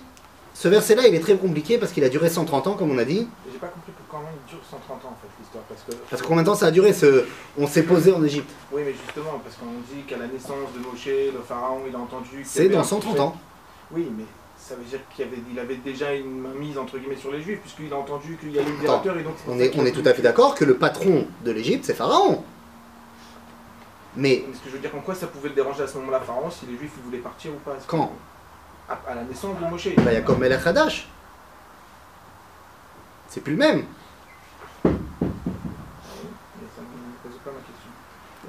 [0.53, 3.05] ce verset-là il est très compliqué parce qu'il a duré 130 ans, comme on a
[3.05, 3.27] dit.
[3.49, 5.63] J'ai pas compris comment il dure 130 ans en fait l'histoire.
[5.69, 5.91] Parce que.
[6.09, 7.25] Parce que combien de temps ça a duré ce...
[7.57, 8.49] On s'est posé en Égypte?
[8.73, 11.99] Oui, mais justement, parce qu'on dit qu'à la naissance de Moshe, le pharaon, il a
[11.99, 12.43] entendu.
[12.43, 13.21] C'est dans un 130 prophète.
[13.21, 13.37] ans.
[13.91, 14.25] Oui, mais
[14.67, 17.61] ça veut dire qu'il avait, il avait déjà une mise entre guillemets sur les juifs,
[17.61, 19.35] puisqu'il a entendu qu'il y a le libérateur et donc.
[19.47, 22.43] On est, on est tout à fait d'accord que le patron de l'Égypte, c'est Pharaon.
[24.17, 25.97] Mais Mais ce que je veux dire, en quoi ça pouvait le déranger à ce
[25.99, 27.77] moment-là, Pharaon, si les juifs ils voulaient partir ou pas?
[27.87, 28.11] Quand?
[28.89, 29.95] À, à la naissance de Moshe.
[29.95, 31.07] bah, il y a comme Melech Hadash.
[33.29, 33.85] C'est plus le même.
[34.83, 37.89] Mais ça ne me pose pas ma question.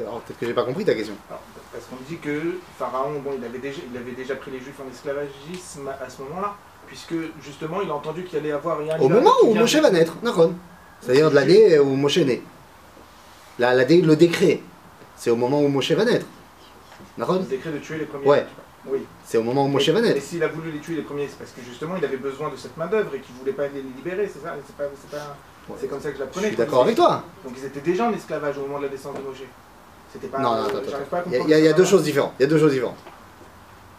[0.01, 1.15] Alors peut-être que j'ai pas compris ta question.
[1.29, 4.59] Alors, parce qu'on dit que Pharaon, bon, il avait déjà, il avait déjà pris les
[4.61, 6.55] Juifs en esclavagisme à ce moment-là,
[6.87, 10.15] puisque justement, il a entendu qu'il allait avoir un Au moment où Moshe va naître,
[10.23, 10.55] Naron.
[11.01, 12.43] C'est-à-dire de l'année où Moshe est né.
[13.59, 14.61] La, la dé- le décret,
[15.17, 16.27] c'est au moment où Moshe va naître.
[17.17, 18.27] Naron le décret de tuer les premiers.
[18.27, 18.47] Ouais.
[18.87, 19.01] Oui.
[19.25, 20.23] C'est au moment où Moshe Et- va Et naître.
[20.23, 22.57] s'il a voulu les tuer les premiers, c'est parce que justement, il avait besoin de
[22.57, 24.55] cette main-d'œuvre et qu'il voulait pas les libérer, c'est ça?
[24.67, 25.37] C'est pas, c'est pas-
[25.79, 26.47] c'est comme ça que je Je l'apprenais.
[26.49, 27.23] suis d'accord avec toi.
[27.45, 29.43] Donc ils étaient déjà en esclavage au moment de la naissance de Moshe.
[30.13, 30.39] C'était pas.
[30.39, 30.79] Non, non, attends,
[31.11, 32.33] pas Il y a, y y deux choses différentes.
[32.39, 32.97] Il y a deux choses différentes.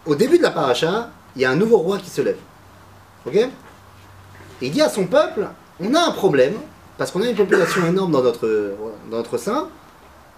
[0.06, 2.38] Au début de la paracha, il y a un nouveau roi qui se lève.
[3.26, 3.36] Ok?
[3.36, 3.50] Et
[4.62, 5.48] il dit à son peuple
[5.82, 6.56] on a un problème,
[6.98, 8.76] parce qu'on a une population énorme dans notre,
[9.10, 9.70] dans notre sein,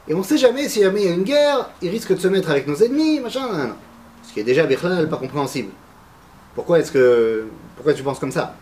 [0.08, 2.20] et on ne sait jamais si jamais il y a une guerre, il risque de
[2.20, 3.74] se mettre avec nos ennemis, machin, nan, nan.
[4.24, 5.72] Ce qui est déjà Bichlal pas compréhensible.
[6.54, 7.48] Pourquoi est-ce que.
[7.76, 8.56] Pourquoi tu penses comme ça?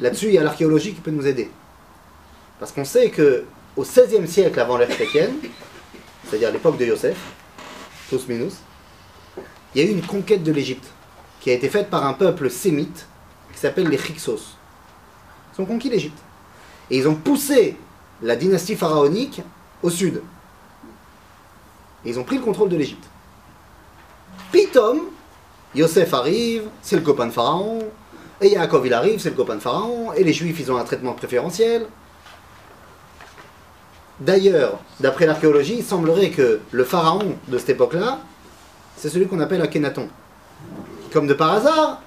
[0.00, 1.50] Là-dessus, il y a l'archéologie qui peut nous aider.
[2.58, 3.44] Parce qu'on sait que
[3.76, 5.34] au XVIe siècle avant l'ère chrétienne,
[6.28, 7.16] c'est-à-dire l'époque de Yosef,
[8.10, 8.54] tous minus,
[9.74, 10.86] il y a eu une conquête de l'Égypte
[11.40, 13.06] qui a été faite par un peuple sémite
[13.52, 14.56] qui s'appelle les Hyksos.
[15.56, 16.18] Ils ont conquis l'Égypte.
[16.90, 17.76] Et ils ont poussé
[18.22, 19.42] la dynastie pharaonique
[19.82, 20.22] au sud.
[22.04, 23.04] Ils ont pris le contrôle de l'Égypte.
[24.52, 25.00] Pitom,
[25.74, 27.80] Yosef arrive, c'est le copain de Pharaon.
[28.40, 30.12] Et Yaakov il arrive, c'est le copain de Pharaon.
[30.12, 31.86] Et les Juifs, ils ont un traitement préférentiel.
[34.20, 38.18] D'ailleurs, d'après l'archéologie, il semblerait que le pharaon de cette époque-là,
[38.96, 40.08] c'est celui qu'on appelle Akhenaton.
[41.12, 42.02] Comme de par hasard,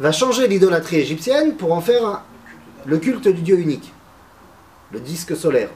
[0.00, 2.22] va changer l'idolâtrie égyptienne pour en faire
[2.84, 3.92] le culte du Dieu unique,
[4.90, 5.68] le disque solaire.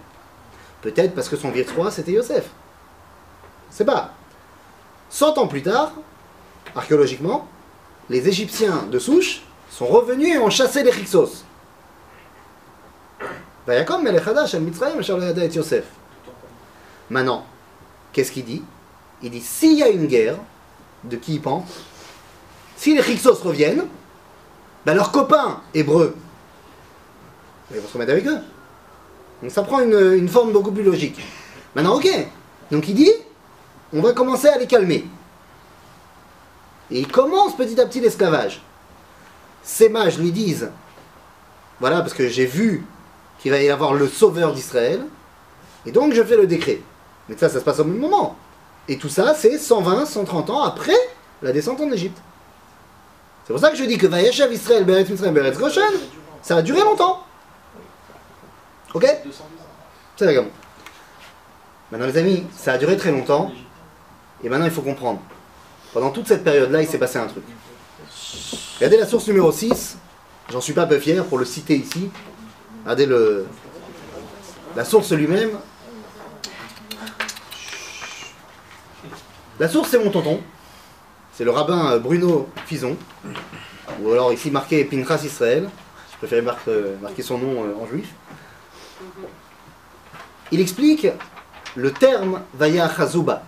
[0.83, 2.51] Peut-être parce que son vice-roi, c'était Yosef.
[3.71, 4.13] C'est pas.
[5.11, 5.93] 100 ans plus tard,
[6.75, 7.47] archéologiquement,
[8.11, 11.45] les Égyptiens de souche sont revenus et ont chassé les Hyksos.
[13.67, 15.85] Vayakom melech hadash al Mitzrayim yada et Yosef.
[17.11, 17.45] Maintenant,
[18.13, 18.63] qu'est-ce qu'il dit?
[19.23, 20.37] Il dit s'il y a une guerre,
[21.05, 21.69] de qui il pense
[22.77, 23.87] Si les Hyksos reviennent,
[24.85, 26.15] ben leurs copains hébreux,
[27.71, 28.39] ben, ils vont se remettre avec eux.
[29.43, 31.21] Donc ça prend une, une forme beaucoup plus logique.
[31.75, 32.09] Maintenant, ok.
[32.71, 33.13] Donc il dit,
[33.93, 35.05] on va commencer à les calmer.
[36.91, 38.63] Et il commence petit à petit l'esclavage.
[39.63, 40.71] Ces mages lui disent,
[41.81, 42.85] voilà, parce que j'ai vu
[43.39, 45.05] qu'il va y avoir le sauveur d'Israël,
[45.85, 46.81] et donc je fais le décret.
[47.29, 48.37] Mais ça, ça se passe au même moment.
[48.89, 50.97] Et tout ça, c'est 120, 130 ans après
[51.43, 52.19] la descente en Égypte.
[53.47, 55.93] C'est pour ça que je dis que Vayeshev Israël, Beretz Mitzrayim, Beretz Goshen,
[56.43, 57.23] ça va durer longtemps.
[58.95, 59.07] Ok
[60.17, 60.49] C'est gamme.
[61.93, 63.53] Maintenant les amis, ça a duré très longtemps,
[64.43, 65.21] et maintenant il faut comprendre.
[65.93, 67.45] Pendant toute cette période-là, il s'est passé un truc.
[68.79, 69.97] Regardez la source numéro 6,
[70.51, 72.11] j'en suis pas peu fier pour le citer ici.
[72.87, 73.47] Regardez le,
[74.77, 75.59] la source lui-même.
[79.59, 80.41] La source, c'est mon tonton.
[81.33, 82.97] C'est le rabbin euh, Bruno Fison.
[84.01, 85.69] Ou alors ici marqué Pinchas Israël.
[86.13, 88.15] Je préférais euh, marquer son nom euh, en juif.
[90.53, 91.09] Il explique
[91.75, 93.43] le terme Vaya Chazuba.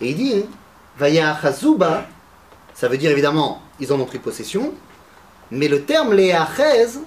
[0.00, 0.44] Et il dit
[0.98, 2.08] Vaya Chazuba,
[2.74, 4.74] ça veut dire évidemment, ils en ont pris possession.
[5.52, 6.98] Mais le terme Léachez,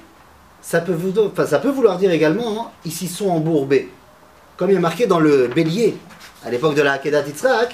[0.68, 3.90] ça peut, vou- enfin, ça peut vouloir dire également, hein, ils s'y sont embourbés.
[4.58, 5.96] Comme il est marqué dans le bélier,
[6.44, 7.74] à l'époque de la Hakedat Yitzhak,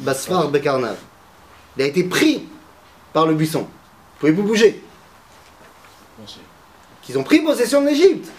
[0.00, 0.96] Basfar Bekarnav.
[1.74, 2.46] Il a été pris
[3.14, 3.60] par le buisson.
[3.60, 4.84] Vous pouvez vous bouger?
[7.00, 8.30] Qu'ils ont pris possession de l'Égypte.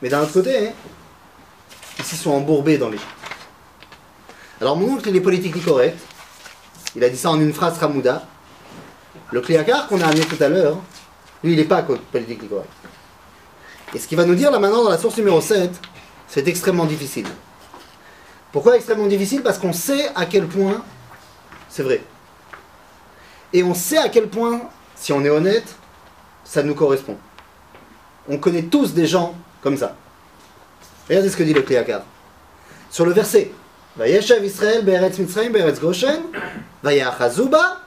[0.00, 0.72] Mais d'un autre côté, hein,
[1.98, 3.10] ils s'y sont embourbés dans l'Égypte.
[4.62, 5.98] Alors mon oncle, il est politiquement correct.
[6.96, 8.22] Il a dit ça en une phrase Ramouda.
[9.32, 10.78] Le Kliakar qu'on a amené tout à l'heure,
[11.42, 12.70] lui, il n'est pas politiquement correct.
[13.94, 15.70] Et ce qu'il va nous dire là maintenant dans la source numéro 7,
[16.26, 17.26] c'est extrêmement difficile.
[18.52, 19.42] Pourquoi extrêmement difficile?
[19.42, 20.82] Parce qu'on sait à quel point
[21.68, 22.02] c'est vrai.
[23.52, 24.60] Et on sait à quel point,
[24.94, 25.74] si on est honnête,
[26.44, 27.16] ça nous correspond.
[28.28, 29.94] On connaît tous des gens comme ça.
[31.08, 32.02] Regardez ce que dit le Kliakar.
[32.90, 33.52] Sur le verset
[33.98, 36.22] Israël be'eretz Mitzrayim be'eretz Goshen
[36.82, 37.80] Vayachazuba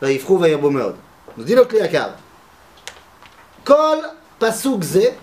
[0.00, 0.94] Vayifru vayirbu meod.
[1.36, 2.16] Nous dit le Kliakar.
[3.64, 4.02] Kol
[4.38, 5.14] pasuk ze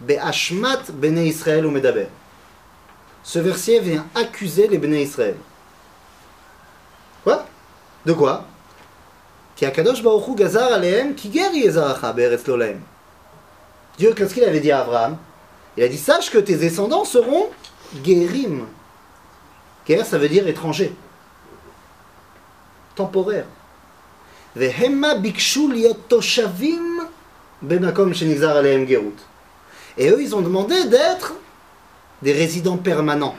[0.00, 2.08] be'ashmat bnei Israël ou medaber.
[3.22, 5.36] Ce verset vient accuser les bnei Israël.
[7.24, 7.44] Quoi?
[8.04, 8.44] De quoi?
[9.56, 12.58] Ki akadosh baruch hu gazar alehem ki ger yezaracha be'eretz lo.
[13.96, 15.16] Dieu, qu'est-ce qu'il avait dit à Abraham?
[15.76, 17.48] Il a dit Sache que tes descendants seront
[18.02, 18.66] guérim.
[19.86, 20.94] Guerre, ça veut dire étranger.
[22.94, 23.46] Temporaire.
[29.98, 31.34] Et eux, ils ont demandé d'être
[32.22, 33.34] des résidents permanents.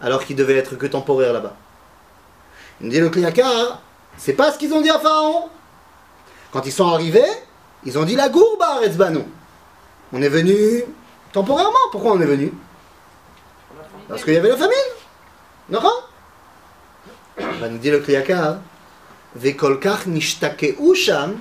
[0.00, 1.56] Alors qu'ils devaient être que temporaires là-bas.
[2.80, 3.80] Il me dit le Kliakar,
[4.16, 5.48] c'est pas ce qu'ils ont dit à Pharaon.
[6.52, 7.24] Quand ils sont arrivés,
[7.84, 9.24] ils ont dit la gourbe à Aretzbano.
[10.12, 10.84] On est venu
[11.32, 11.72] temporairement.
[11.90, 12.52] Pourquoi on est venu?
[14.08, 14.76] Parce qu'il y avait la famine.
[15.68, 16.08] D'accord?
[17.36, 18.58] Va nous dit le Kliakar.
[19.36, 21.38] Vekolkach nishtakeu sham.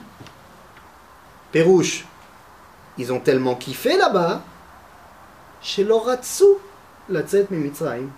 [1.51, 2.05] Pérouche.
[2.97, 4.41] Ils ont tellement kiffé là-bas.
[5.62, 6.43] Chez l'Oratsu,
[7.10, 8.10] la tzet Mitzrayim.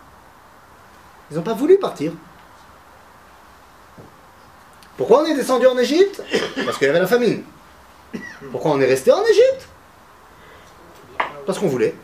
[1.30, 2.12] Ils n'ont pas voulu partir.
[4.98, 6.24] Pourquoi on est descendu en Égypte?
[6.66, 7.44] Parce qu'il y avait la famine.
[8.52, 9.70] Pourquoi on est resté en Égypte?
[11.46, 11.96] Parce qu'on voulait.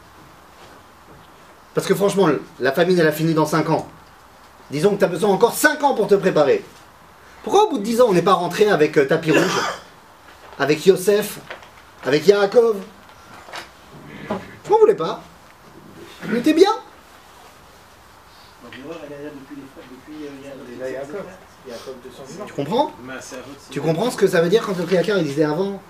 [1.74, 3.88] Parce que franchement, la famine, elle a fini dans 5 ans.
[4.70, 6.64] Disons que tu as besoin encore 5 ans pour te préparer.
[7.44, 9.60] Pourquoi au bout de 10 ans, on n'est pas rentré avec euh, tapis rouge
[10.60, 11.40] Avec Yosef
[12.06, 12.78] Avec Yaakov
[14.28, 15.22] Pourquoi on voulait pas
[16.32, 16.72] On était bien
[22.48, 22.92] Tu comprends
[23.72, 25.82] Tu comprends ce que ça veut dire quand le Kriakar il disait avant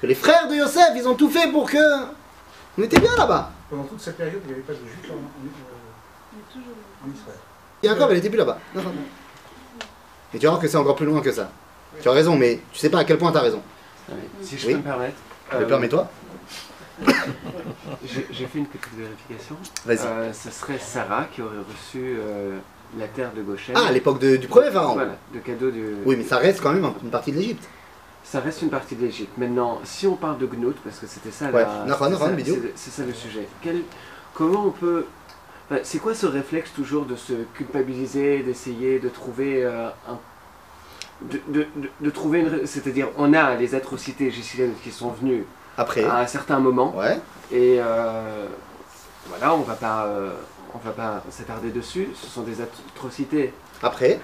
[0.00, 1.78] Que les frères de Yosef, ils ont tout fait pour que.
[2.78, 3.50] On était bien là-bas.
[3.68, 6.74] Pendant toute cette période, il n'y avait pas de juifs en, en- toujours.
[7.04, 7.38] En Israël.
[7.82, 8.58] Yaakov, elle était plus là-bas.
[10.34, 11.50] Et tu vas voir que c'est encore plus loin que ça.
[12.02, 13.62] Tu as raison, mais tu sais pas à quel point tu as raison.
[14.08, 14.16] Ouais.
[14.42, 14.72] Si je Oui.
[14.74, 15.16] peux me permettre.
[15.52, 16.08] Mais euh, Permets-toi.
[18.04, 19.56] J'ai fait une petite vérification.
[19.86, 20.06] Vas-y.
[20.06, 22.58] Euh, ça serait Sarah qui aurait reçu euh,
[22.98, 23.74] la terre de Goshen.
[23.78, 24.94] Ah, à l'époque du premier pharaon.
[24.94, 25.94] Voilà, de cadeau du.
[26.04, 27.64] Oui, mais ça reste quand même une partie de l'Égypte.
[28.24, 29.32] Ça reste une partie de l'Égypte.
[29.38, 31.62] Maintenant, si on parle de Gnout, parce que c'était ça, Ouais.
[31.62, 32.56] la- c'est ça- vidéo.
[32.60, 33.48] c'est- c'est ça le sujet.
[33.62, 33.82] Quel-
[34.34, 35.06] comment on peut.
[35.70, 40.18] Enfin, c'est quoi ce réflexe toujours de se culpabiliser, d'essayer de trouver euh, un.
[41.20, 42.66] De, de- de- de trouver une.
[42.66, 45.44] C'est-à-dire, on a les atrocités égyptiennes qui sont venues
[45.76, 46.04] Après.
[46.04, 46.94] à un certain moment.
[46.96, 47.18] Ouais.
[47.50, 48.46] Et euh,
[49.26, 50.32] voilà, on va pas, euh,
[50.74, 52.08] on va pas s'attarder dessus.
[52.14, 53.52] Ce sont des atrocités.
[53.82, 54.20] Après.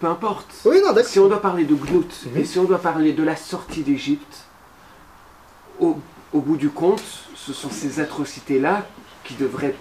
[0.00, 0.46] Peu importe.
[0.64, 1.10] Oui, non, d'accord.
[1.10, 4.44] Si on doit parler de Gnout et si on doit parler de la sortie d'Égypte,
[5.80, 5.98] au,
[6.32, 7.02] au bout du compte,
[7.36, 8.86] ce sont ces atrocités-là
[9.24, 9.74] qui devraient,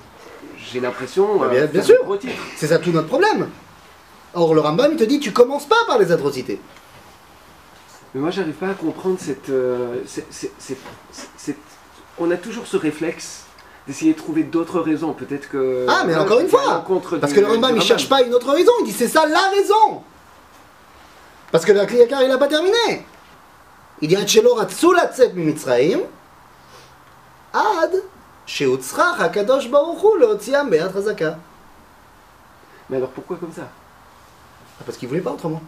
[0.71, 1.97] j'ai l'impression, Bah, bien- euh, bien sûr.
[2.57, 3.49] C'est ça tout notre problème.
[4.33, 6.59] Or, le Rambam, te dit, tu commences pas par les atrocités.
[8.13, 9.95] Mais moi, j'arrive pas à comprendre cette, euh,
[12.19, 13.43] On a toujours ce réflexe
[13.87, 15.13] d'essayer de trouver d'autres raisons.
[15.13, 15.85] Peut-être que.
[15.89, 16.83] Ah, mais encore une fois,
[17.19, 19.25] Parce du- que le Rambam, il cherche pas une autre raison, il dit c'est ça
[19.25, 20.03] la raison.
[21.51, 23.05] Parce que le Kliyakar, il a pas terminé.
[24.01, 25.99] Il dit ratzu latzet mimitzraim,
[27.53, 27.91] ad
[28.51, 31.37] shehutzrach hakadosh baruch hu leotziam be'at chazaka.
[32.89, 33.67] Mais alors pourquoi comme ça?
[34.79, 35.61] Ah, Parce qu'il voulait pas autrement.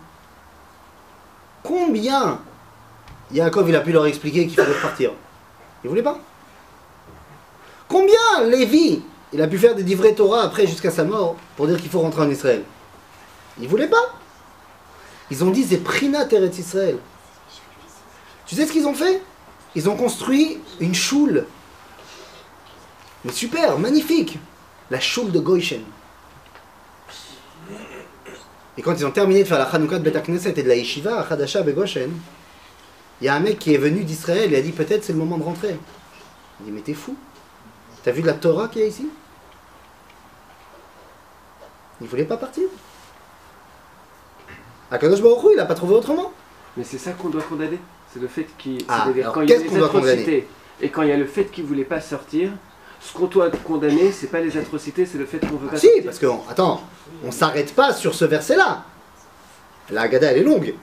[1.64, 2.40] Combien
[3.32, 5.12] Yaakov, il a pu leur expliquer qu'il fallait repartir?
[5.84, 6.20] Il voulait pas.
[7.88, 11.80] Combien Lévi, il a pu faire des livrets Torah après jusqu'à sa mort pour dire
[11.80, 12.64] qu'il faut rentrer en Israël?
[13.60, 14.06] Il voulait pas.
[15.32, 16.98] Ils ont dit c'est Prina Teretz Israël.
[18.46, 19.22] Tu sais ce qu'ils ont fait?
[19.76, 21.46] Ils ont construit une choule.
[23.24, 24.38] Mais super, magnifique.
[24.92, 25.84] La choule de Goïchen.
[28.78, 30.76] Et quand ils ont terminé de faire la Hanouka de Bet Knesset et de la
[30.76, 32.12] Yeshiva à Hadasha Begoshen,
[33.22, 35.20] il y a un mec qui est venu d'Israël et a dit peut-être c'est le
[35.20, 35.78] moment de rentrer.
[36.60, 37.16] Il dit mais t'es fou
[38.04, 39.08] T'as vu la Torah qu'il y a ici?
[42.02, 42.66] Il voulait pas partir.
[44.92, 46.34] Akadosh Baruch Hu, il a pas trouvé autrement.
[46.76, 47.80] Mais c'est ça qu'on doit condamner.
[48.12, 48.84] C'est le fait qu'il.
[48.90, 50.14] Ah, quand il y a qu'on doit
[50.82, 52.52] et quand il y a le fait qu'il voulait pas sortir,
[53.06, 55.80] ce qu'on doit condamner, c'est pas les atrocités, c'est le fait qu'on veut pas Ah,
[55.80, 56.82] si, parce que, on- attends,
[57.26, 58.84] on s'arrête pas sur ce verset-là.
[59.90, 60.74] La Haggadah, elle est longue.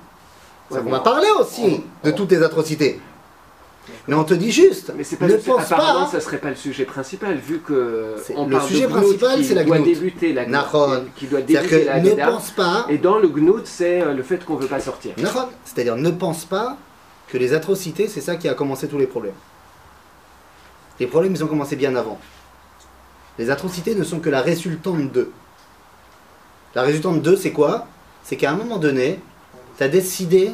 [0.70, 3.00] Ça, Ouais, on va on- parler aussi de toutes les atrocités.
[4.06, 6.10] Mais on te dit juste, Mais c'est pas ne le, pense apparemment, pas.
[6.12, 9.54] ça serait pas le sujet principal, vu que on le parle sujet de principal, c'est
[9.54, 11.04] la doit débuter la Nahon.
[11.16, 12.86] qui doit débuter la ne pense pas.
[12.88, 15.12] Et dans le Gnout, c'est euh, le fait qu'on veut pas sortir.
[15.64, 16.76] C'est-à-dire ne pense pas
[17.28, 19.34] que les atrocités, c'est ça qui a commencé tous les problèmes.
[21.00, 22.18] Les problèmes, ils ont commencé bien avant.
[23.38, 25.32] Les atrocités ne sont que la résultante d'eux.
[26.74, 27.88] La résultante d'eux, c'est quoi?
[28.22, 29.18] C'est qu'à un moment donné,
[29.78, 30.52] tu as décidé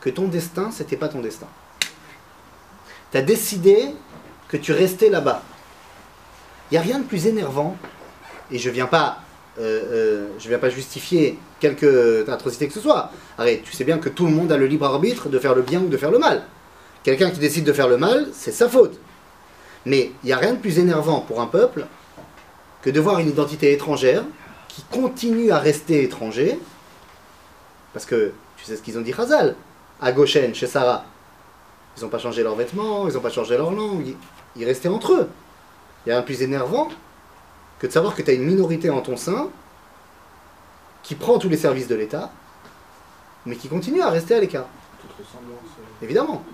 [0.00, 1.48] que ton destin, c'était pas ton destin.
[3.10, 3.88] Tu as décidé
[4.48, 5.42] que tu restais là-bas.
[6.70, 7.76] Il n'y a rien de plus énervant,
[8.52, 9.18] et je viens pas,
[9.58, 13.10] euh, euh, je viens pas justifier quelque atrocité que ce soit.
[13.36, 15.62] Arrête, tu sais bien que tout le monde a le libre arbitre de faire le
[15.62, 16.44] bien ou de faire le mal.
[17.02, 18.98] Quelqu'un qui décide de faire le mal, c'est sa faute.
[19.88, 21.86] Mais il n'y a rien de plus énervant pour un peuple
[22.82, 24.22] que de voir une identité étrangère
[24.68, 26.60] qui continue à rester étranger.
[27.94, 29.56] Parce que tu sais ce qu'ils ont dit Khazal,
[30.02, 31.06] à Goshen, chez Sarah.
[31.96, 34.14] Ils n'ont pas changé leurs vêtements, ils n'ont pas changé leur langue,
[34.56, 35.30] ils, restaient entre eux.
[36.04, 36.88] Il y a rien de plus énervant
[37.78, 39.48] que de savoir que tu as une minorité en ton sein
[41.02, 42.30] qui prend tous les services de l'État,
[43.46, 44.66] mais qui continue à rester à l'écart.
[45.00, 45.70] Toute ressemblance.
[45.80, 46.44] euh, Évidemment.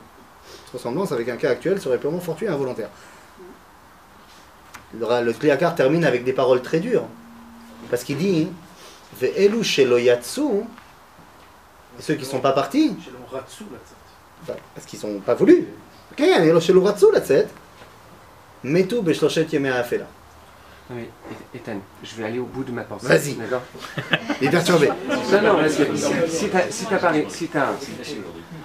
[0.66, 2.90] Toute ressemblance avec un cas actuel serait purement fortuit et involontaire
[4.98, 7.06] le, le Kliakar termine avec des paroles très dures.
[7.90, 8.48] Parce qu'il dit
[9.20, 10.62] Ve'elu shelo yatsu,
[11.98, 12.96] et ceux qui ne sont pas partis.
[14.46, 15.66] Parce qu'ils n'ont pas voulu.
[18.64, 20.06] Metu beshloshet afela.
[21.54, 23.06] Ethan, je vais aller au bout de ma pensée.
[23.06, 23.34] Vas-y.
[23.34, 23.62] D'accord?
[24.40, 24.88] Il est perturbé.
[24.88, 25.84] Non, non, parce que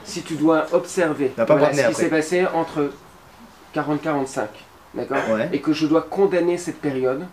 [0.04, 2.92] si, tu dois observer ce qui s'est passé entre
[3.76, 4.48] 40-45,
[4.96, 5.50] d'accord Ouais.
[5.54, 7.26] Et que je dois condamner cette période,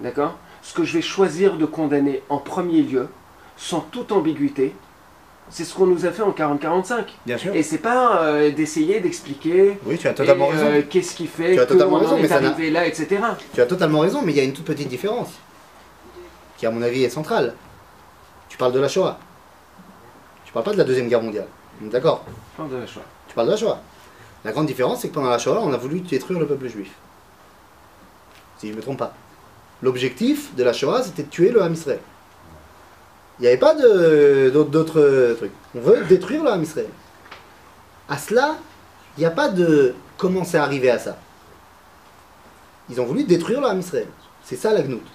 [0.00, 3.08] d'accord Ce que je vais choisir de condamner en premier lieu,
[3.56, 4.74] sans toute ambiguïté,
[5.50, 7.04] c'est ce qu'on nous a fait en 40-45.
[7.26, 7.54] Bien sûr.
[7.54, 10.66] Et c'est pas euh, d'essayer d'expliquer Oui, tu as totalement et, raison.
[10.66, 13.20] euh, qu'est-ce qui fait Tu qu'on en est arrivé là, etc.
[13.52, 15.30] Tu as totalement raison, mais il y a une toute petite différence,
[16.56, 17.54] qui à mon avis est centrale.
[18.48, 19.18] Tu parles de la Shoah.
[20.46, 21.48] Tu parles pas de la Deuxième Guerre mondiale.
[21.80, 22.24] D'accord
[22.58, 23.02] de la Shoah.
[23.28, 23.80] Tu parles de la Shoah.
[24.44, 26.90] La grande différence, c'est que pendant la Shoah, on a voulu détruire le peuple juif.
[28.58, 29.14] Si je ne me trompe pas.
[29.82, 32.00] L'objectif de la Shoah, c'était de tuer le Ham Israël.
[33.38, 35.52] Il n'y avait pas d'autres trucs.
[35.74, 36.88] On veut détruire le Ham Israël.
[38.08, 38.56] À cela,
[39.16, 41.18] il n'y a pas de comment c'est arrivé à ça.
[42.90, 44.08] Ils ont voulu détruire le Ham Israël.
[44.44, 45.06] C'est ça la gnoute.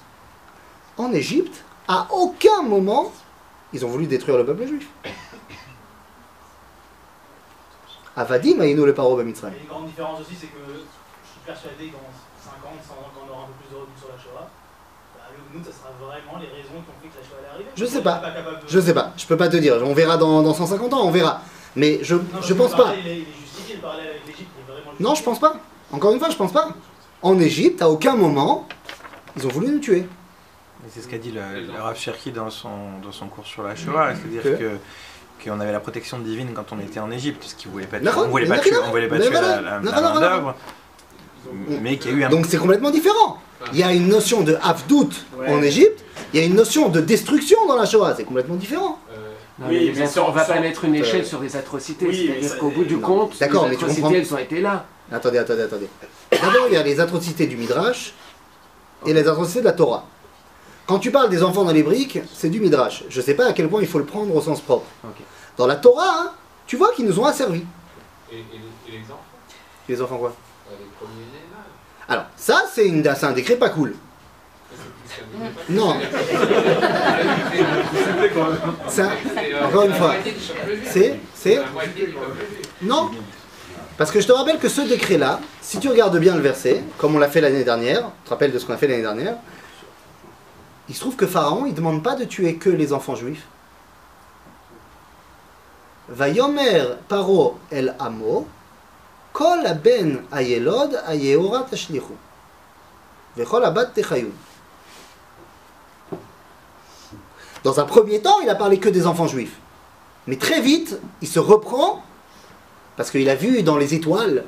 [0.97, 3.11] En Égypte, à aucun moment,
[3.71, 4.87] ils ont voulu détruire le peuple juif.
[8.17, 9.53] Avadim aïnou le paro b'Mitzrayim.
[9.55, 12.09] Et une grande différence aussi, c'est que je suis persuadé que dans
[12.43, 14.49] 50, 100 ans, quand on aura un peu plus de recul sur la Shoah,
[15.15, 17.53] bah, le Gnout, ça sera vraiment les raisons qui ont fait que la Shoah est
[17.53, 17.69] arrivée.
[17.75, 18.17] Je sais pas.
[18.17, 19.77] est capable de- Je sais pas, je peux pas te dire.
[19.85, 21.41] On verra dans, dans 150 ans, on verra.
[21.75, 22.77] Mais je, Non, je pense pas.
[22.89, 25.21] parallèle, Il est, il est justifié, le parallèle avec l'Égypte, il est vraiment Non, je
[25.23, 25.55] pense pas.
[25.91, 26.69] Encore une fois, je pense pas.
[27.21, 28.67] En Égypte, à aucun moment,
[29.37, 30.07] ils ont voulu nous tuer.
[30.89, 31.41] C'est ce qu'a dit le,
[31.71, 34.77] le Rav Cherki dans son, dans son cours sur la Shoah, c'est-à-dire Que- que
[35.43, 38.25] qu'on avait la protection divine quand on était en Égypte, parce qu'ils voulaient pas, D'accord,
[38.25, 40.29] on voulait pas tuer, on voulait pas mais tuer la, la, la d'accord, main voilà.
[40.29, 40.55] d'œuvre,
[41.81, 43.39] mais qu'il y a eu un Donc c'est complètement différent.
[43.73, 45.09] Il y a une notion de Havdout
[45.47, 48.13] en Égypte, il y a une notion de destruction dans la Shoah.
[48.15, 48.99] C'est complètement différent.
[49.59, 51.41] Non, Oui, mais mais bien sûr, sans- on va pas mettre une échelle euh, sur
[51.41, 52.13] les atrocités.
[52.13, 53.01] C'est-à-dire qu'au bout du non.
[53.01, 54.15] compte, les mais tu atrocités, comprends.
[54.15, 54.85] elles ont été là.
[55.11, 55.87] Attendez, attendez, attendez.
[56.31, 58.13] D'abord, il y a les atrocités du Midrash
[59.07, 60.05] et les atrocités de la Torah.
[60.87, 63.03] Quand tu parles des enfants dans les briques, c'est du Midrash.
[63.09, 64.85] Je sais pas à quel point il faut le prendre au sens propre.
[65.57, 66.31] Dans la Torah, hein,
[66.65, 67.65] tu vois qu'ils nous ont asservis.
[68.31, 69.19] Et, et, et l'exemple
[69.89, 70.33] Les enfants quoi?
[70.69, 72.89] Euh, Les premiers-nés, là Alors, ça, c'est
[73.25, 73.95] un décret pas cool.
[75.69, 75.97] Non.
[78.87, 79.09] Ça,
[79.65, 80.15] encore une fois,
[80.85, 81.59] c'est, c'est,
[82.81, 83.11] non.
[83.97, 87.15] Parce que je te rappelle que ce décret-là, si tu regardes bien le verset, comme
[87.15, 89.35] on l'a fait l'année dernière, tu te rappelles de ce qu'on a fait l'année dernière,
[90.89, 93.45] il se trouve que Pharaon, il demande pas de tuer que les enfants juifs.
[97.07, 98.47] Paro el amo,
[99.33, 100.21] kol ben.
[107.63, 109.57] Dans un premier temps, il a parlé que des enfants juifs.
[110.27, 112.03] Mais très vite, il se reprend
[112.95, 114.45] parce qu'il a vu dans les étoiles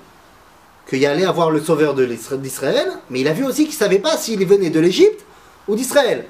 [0.90, 4.18] qu'il allait avoir le sauveur d'Israël, mais il a vu aussi qu'il ne savait pas
[4.18, 5.24] s'il venait de l'Égypte
[5.70, 6.26] ou d'Israël.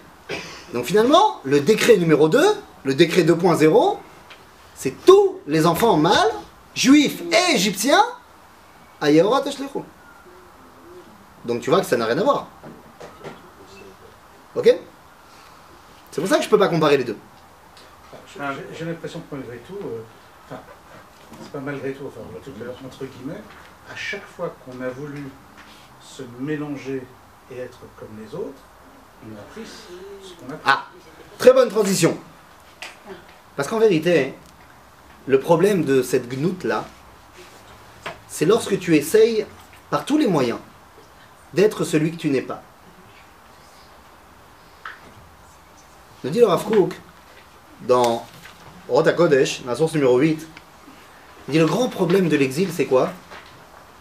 [0.74, 2.40] Donc finalement, le décret numéro 2,
[2.84, 3.98] le décret 2.0,
[4.76, 6.32] c'est tous les enfants mâles,
[6.76, 8.04] juifs et égyptiens,
[9.02, 9.80] à Yehorat Tashlechu.
[11.46, 12.48] Donc tu vois que ça n'a rien à voir.
[14.56, 14.76] Ok?
[16.12, 17.18] C'est pour ça que je ne peux pas comparer les deux.
[18.78, 20.02] J'ai- l'impression que malgré tout, euh,
[20.46, 20.62] enfin,
[21.42, 23.42] c'est pas malgré tout, enfin, tout à entre guillemets,
[23.92, 25.24] à chaque fois qu'on a voulu
[26.02, 27.04] se mélanger
[27.52, 28.62] et être comme les autres,
[30.66, 30.86] Ah,
[31.38, 32.18] très bonne transition.
[33.56, 34.34] Parce qu'en vérité,
[35.28, 36.86] le problème de cette gnoute là,
[38.28, 39.46] c'est lorsque tu essayes,
[39.90, 40.60] par tous les moyens,
[41.54, 42.62] d'être celui que tu n'es pas.
[46.24, 46.94] Nous dit le Rav Kook,
[47.82, 48.26] dans
[48.88, 50.48] Rota Kodesh, la source numéro 8,
[51.48, 53.12] il dit le grand problème de l'exil, c'est quoi?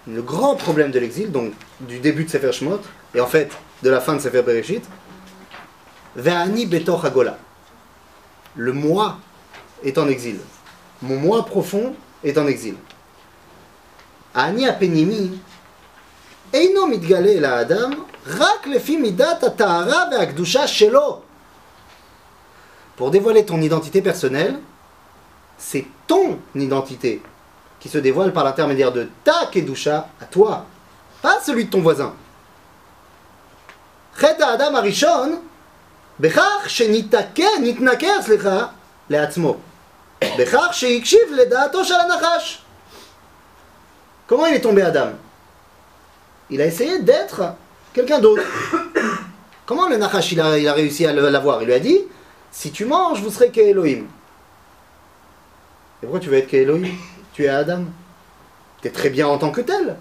[0.06, 2.80] Le grand problème de l'exil, donc du début de Sefer Shemot,
[3.14, 3.52] et en fait
[3.82, 4.84] de la fin de Sefer Bereshit,
[8.56, 9.18] le moi
[9.84, 10.40] est en exil.
[11.02, 11.94] Mon moi profond
[12.24, 12.76] est en exil.
[14.34, 15.40] Ani apenimi.
[16.52, 17.64] Eino mitgale la.
[17.64, 21.22] Rak lefi midat atahara ve'akdusha shelo.
[22.96, 24.58] Pour dévoiler ton identité personnelle,
[25.56, 27.22] c'est ton identité
[27.80, 30.66] qui se dévoile par l'intermédiaire de ta kedusha à toi,
[31.22, 32.12] pas celui de ton voisin.
[34.18, 35.40] Chet Adam Arishon,
[36.19, 38.65] בכך שנתעקר, נתנכר, סליחה,
[39.09, 39.57] לעצמו.
[40.39, 42.59] בכך שהקשיב לדעתו של הנחש.
[44.29, 45.09] Comment il est tombé Adam
[46.49, 47.41] Il a essayé d'être
[47.93, 48.41] quelqu'un d'autre.
[49.65, 51.99] Comment le Nachash il a, il a réussi à le- l'avoir Il lui a dit
[52.51, 54.05] Si tu manges, vous serez qu'Elohim.
[56.01, 56.87] Et pourquoi tu veux être qu'Elohim
[57.33, 57.83] Tu es Adam.
[58.81, 59.97] Tu es très bien en tant que tel.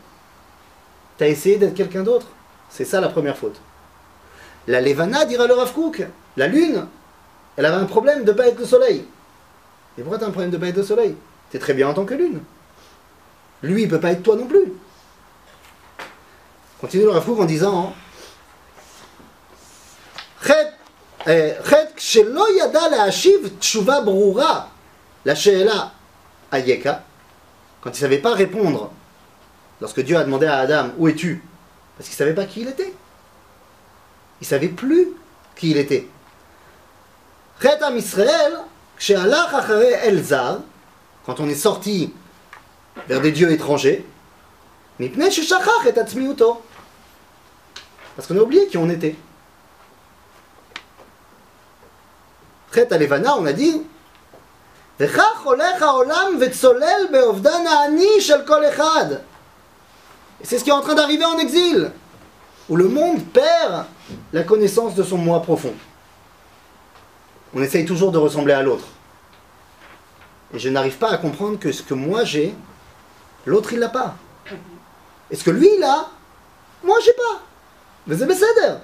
[1.18, 2.26] Tu as essayé d'être quelqu'un d'autre.
[2.70, 3.60] C'est ça la première faute.
[4.66, 6.06] La Levana, dira le Rav Kook,
[6.36, 6.86] la lune,
[7.56, 9.04] elle avait un problème de ne pas être le soleil.
[9.98, 11.16] Et pourquoi tu as un problème de ne pas être le soleil
[11.50, 12.40] Tu es très bien en tant que lune.
[13.62, 14.72] Lui, il ne peut pas être toi non plus.
[16.80, 17.94] Continue le Rav Kook en disant
[20.42, 20.70] חטא
[21.28, 24.66] אה, חטא כשלא ידע להשיב תשובה ברורה
[25.26, 25.88] לשאלה
[26.52, 26.92] אייכה,
[27.80, 28.90] quand il ne savait pas répondre,
[29.80, 31.42] lorsque Dieu a demandé à Adam où es-tu
[31.96, 32.92] Parce qu'il ne savait pas qui il était.
[34.39, 35.09] Il ne savait plus
[35.55, 36.07] qui il était.
[41.25, 42.13] quand on est sorti
[43.07, 44.05] vers des dieux étrangers,
[48.15, 49.15] parce qu'on a oublié qui on était.
[52.73, 53.81] Chet Alevana, on a dit,
[54.99, 55.05] et
[60.43, 61.91] c'est ce qui est en train d'arriver en exil,
[62.69, 63.85] où le monde perd
[64.33, 65.73] la connaissance de son moi profond.
[67.53, 68.85] On essaye toujours de ressembler à l'autre.
[70.53, 72.53] Et je n'arrive pas à comprendre que ce que moi j'ai,
[73.45, 74.15] l'autre il l'a pas.
[75.29, 76.07] Et ce que lui il a,
[76.83, 77.41] moi j'ai pas.
[78.07, 78.81] Mais c'est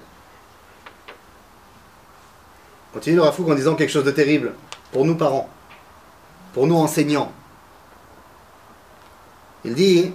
[2.93, 4.53] Continue le Rafouk en disant quelque chose de terrible
[4.91, 5.49] pour nous parents,
[6.53, 7.31] pour nous enseignants.
[9.65, 10.13] Il dit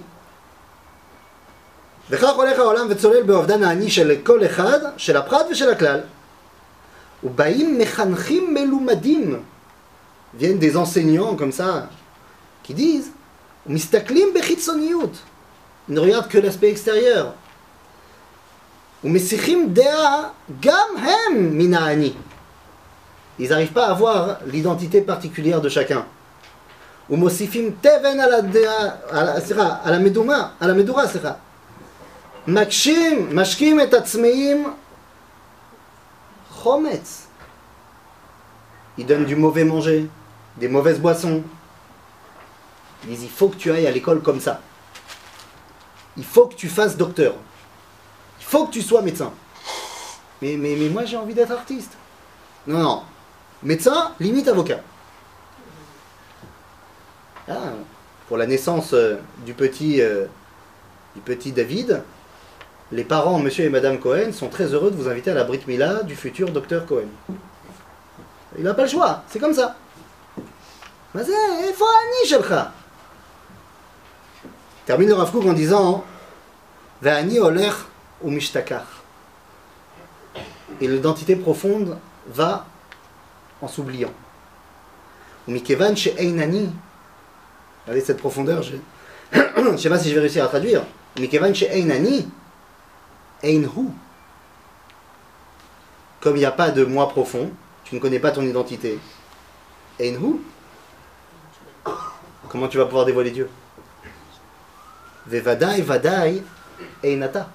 [2.10, 6.00] וכך הולך העולם וצולל באובדן האני של כל אחד, של הפרט ושל הכלל.
[7.24, 9.42] ובאים מחנכים מלומדים,
[10.40, 11.86] viennent des enseignants comme ça,
[12.64, 13.10] qui disent,
[13.66, 15.10] ומסתכלים בחיצוניות,
[15.88, 17.26] ils ne regardent que l'aspect extérieur.
[19.04, 20.22] ומסיחים דעה
[20.60, 22.12] גם הם מן האני.
[23.40, 26.02] Ils n'arrivent pas à voir l'identité particulière de chacun.
[27.10, 31.32] ומוסיפים תבן על הדעה, על- סליחה, על המדומה, על המדורה, סליחה.
[32.46, 34.74] מקשים, משקים את הצמאים
[36.50, 37.26] חומץ.
[38.96, 40.08] Ils donnent du mauvais manger,
[40.56, 41.42] des mauvaises boissons.
[43.02, 44.60] Ils disent il faut que tu ailles à l'école comme ça.
[46.16, 47.34] Il faut que tu fasses docteur.
[48.40, 49.32] Il faut que tu sois médecin.
[50.40, 51.92] Mais, mais, mais moi j'ai envie d'être artiste.
[52.66, 53.02] Non, non.
[53.62, 54.80] Médecin, limite avocat.
[57.48, 57.72] Ah,
[58.28, 60.26] pour la naissance euh, du petit, euh,
[61.14, 62.02] du petit David,
[62.91, 65.61] les parents, monsieur et madame Cohen, sont très heureux de vous inviter à la Brit
[65.67, 67.07] Mila du futur docteur Cohen.
[68.57, 69.75] Il n'a pas le choix, c'est comme ça.
[71.13, 71.21] Mais
[74.85, 76.03] Termine le Rav en disant
[77.01, 77.69] Ve'ani oler
[78.21, 78.85] ou mishtakar.
[80.81, 82.65] Et l'identité profonde va
[83.61, 84.11] en s'oubliant.
[85.47, 86.71] Ou Mikevan chez Einani.
[87.85, 88.73] Regardez cette profondeur, je
[89.61, 90.83] ne sais pas si je vais réussir à traduire.
[91.19, 92.27] Mikevan chez Einani.
[93.43, 93.89] Einhu.
[96.21, 97.51] Comme il n'y a pas de moi profond,
[97.83, 98.99] tu ne connais pas ton identité.
[99.99, 100.41] Einhu.
[102.49, 103.49] Comment tu vas pouvoir dévoiler Dieu?
[105.27, 106.43] Vevadai, vadai,
[107.03, 107.49] einata.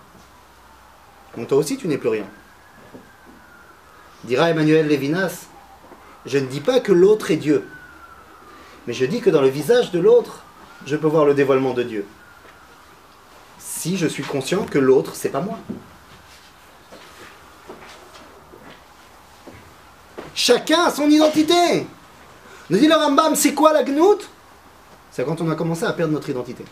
[1.36, 2.26] Donc toi aussi, tu n'es plus rien.
[4.22, 5.48] Dira Emmanuel Levinas,
[6.24, 7.68] je ne dis pas que l'autre est Dieu,
[8.86, 10.42] mais je dis que dans le visage de l'autre,
[10.86, 12.06] je peux voir le dévoilement de Dieu.
[13.66, 15.58] Si je suis conscient que l'autre, c'est pas moi.
[20.34, 21.86] Chacun a son identité.
[22.68, 24.28] Nous dit le Rambam, c'est quoi la gnout
[25.10, 26.64] C'est quand on a commencé à perdre notre identité.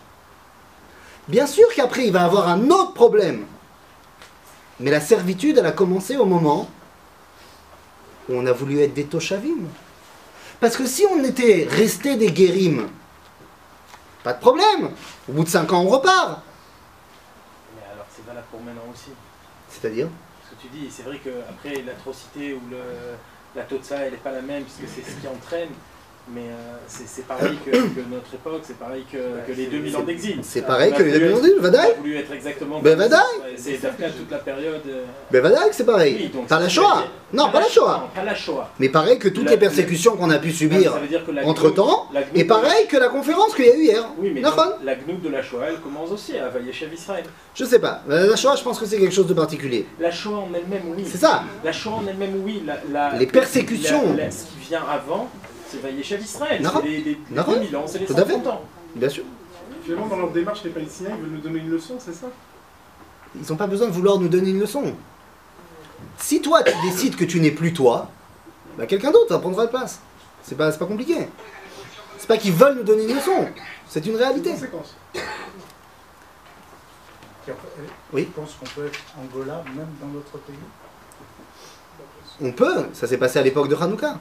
[1.28, 3.46] Bien sûr qu'après, il va avoir un autre problème.
[4.78, 6.68] Mais la servitude, elle a commencé au moment
[8.28, 9.66] où on a voulu être des Toshavim.
[10.60, 12.88] Parce que si on était resté des Guérim,
[14.22, 14.90] pas de problème.
[15.28, 16.42] Au bout de 5 ans, on repart.
[18.32, 19.10] Valable pour maintenant aussi.
[19.68, 20.08] C'est-à-dire
[20.44, 22.80] Ce que tu dis, c'est vrai qu'après l'atrocité ou le,
[23.54, 25.68] la totsa, elle n'est pas la même puisque c'est ce qui entraîne.
[26.28, 30.02] Mais euh, c'est pareil que, que notre époque, c'est pareil que, que les 2000 ans
[30.02, 30.38] d'exil.
[30.42, 31.88] C'est pareil que les voulu 2000 ans d'exil, Vadaï.
[31.88, 32.80] On a voulu être exactement.
[32.80, 33.20] Ben, Vadaï.
[33.56, 34.80] C'est Dafka toute la période.
[34.86, 36.16] euh, Ben que c'est pareil.
[36.20, 37.04] oui, donc pas la Shoah.
[37.32, 37.98] Non, pas la Shoah.
[38.02, 38.70] Non, pas la Shoah.
[38.78, 41.32] Mais pareil que toutes La- les persécutions qu'on a pu subir Ça veut dire que
[41.32, 43.82] la entre temps, gnout- la gnout et pareil que la conférence qu'il y a eu
[43.82, 44.04] hier.
[44.18, 47.24] Oui, mais la gnoute de la Shoah, elle commence aussi à Vayeshev Israël.
[47.54, 48.02] Je sais pas.
[48.06, 49.86] La Shoah, je pense que c'est quelque chose de particulier.
[49.98, 51.04] La Shoah en elle-même, oui.
[51.10, 51.42] C'est ça.
[51.64, 52.62] La Shoah en elle-même, oui.
[52.64, 52.76] La,
[53.10, 54.02] la- Les persécutions.
[54.30, 55.28] ce qui vient avant,
[55.72, 56.70] c'est Vayeshev Israël.
[56.74, 57.54] C'est les, les, les Nahon.
[57.54, 58.34] 2000 ans, c'est les Tout à fait.
[58.34, 58.62] 130 ans.
[58.94, 59.24] Bien sûr.
[59.84, 62.26] Finalement, dans leur démarche, les Palestiniens, ils veulent nous donner une leçon, c'est ça?
[63.34, 64.94] Ils n'ont pas besoin de vouloir nous donner une leçon.
[66.18, 68.10] Si toi, tu décides que tu n'es plus toi,
[68.76, 70.00] bah, quelqu'un d'autre va prendre ta place.
[70.42, 71.28] C'est pas, c'est pas compliqué.
[72.18, 73.48] C'est pas qu'ils veulent nous donner une leçon.
[73.88, 74.54] C'est une réalité.
[78.12, 78.28] Oui.
[78.30, 80.54] Je pense qu'on peut être Angola même dans notre pays?
[82.40, 82.86] On peut.
[82.92, 84.18] Ça s'est passé à l'époque de Hanouka.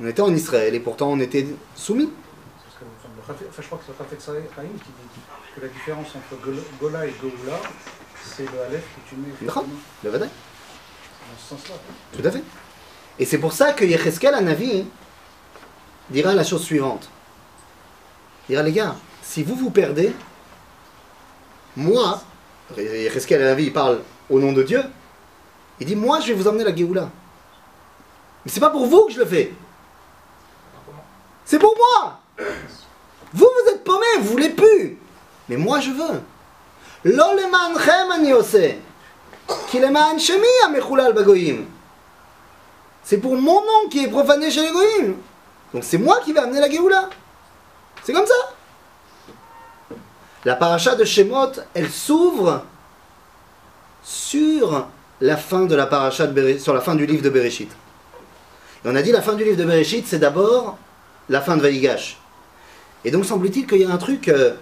[0.00, 2.10] On était en Israël et pourtant on était soumis.
[3.20, 5.20] Enfin, je crois que c'est le Rafet Chaim qui dit
[5.54, 7.58] que la différence entre Gol- Gola et Goula,
[8.24, 9.28] c'est le Aleph que tu mets.
[10.04, 10.28] Le Vadaï.
[10.28, 11.74] Dans ce sens-là.
[12.16, 12.42] Tout à fait.
[13.18, 14.86] Et c'est pour ça que Yecheskel Anavi
[16.10, 17.10] dira la chose suivante.
[18.48, 20.12] Il dira, les gars, si vous vous perdez,
[21.76, 22.22] moi,
[22.78, 24.82] Yecheskel Anavi, il parle au nom de Dieu,
[25.80, 27.10] il dit, moi, je vais vous emmener la Géoula.
[28.44, 29.52] Mais c'est pas pour vous que je le fais.
[31.47, 32.19] C'est pour moi.
[33.33, 34.97] Vous, vous êtes paumés, vous voulez plus.
[35.49, 36.21] Mais moi, je veux.
[37.03, 38.79] Lo leman'chem ani oseh.
[39.67, 41.65] כי למען שמי המחולל בגויים?
[43.05, 45.15] C'est pour mon nom qui est profané chez les Goïms.
[45.73, 47.09] Donc c'est moi qui vais amener la Géoula.
[48.03, 48.33] C'est comme ça.
[50.45, 52.63] La paracha de Shemot, elle s'ouvre
[54.01, 54.87] sur
[55.19, 57.71] la fin de la paracha de Béré- sur la fin du livre de Bereshit.
[58.85, 60.77] Et on a dit la fin du livre de Bereshit, c'est d'abord
[61.28, 62.18] la fin de Vaïgash.
[63.04, 64.54] Et donc semble-t-il qu'il y a un truc, euh,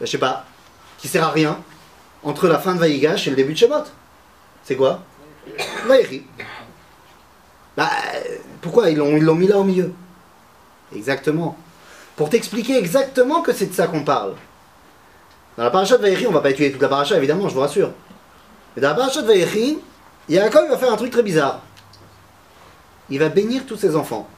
[0.00, 0.44] je sais pas,
[0.98, 1.58] qui sert à rien
[2.22, 3.84] entre la fin de Vaïgash et le début de Shemot.
[4.64, 5.00] C'est quoi?
[5.86, 6.24] Vaïri.
[7.76, 7.90] Bah,
[8.60, 9.92] pourquoi ils l'ont mis là au milieu?
[10.94, 11.56] Exactement.
[12.16, 14.34] Pour t'expliquer exactement que c'est de ça qu'on parle.
[15.56, 17.60] Dans la paracha de Vaïri, on va pas étudier toute la paracha évidemment, je vous
[17.60, 17.92] rassure.
[18.74, 19.78] Mais dans la paracha de Vaïri,
[20.28, 21.60] Yaakov va faire un truc très bizarre.
[23.10, 24.28] Il va bénir tous ses enfants.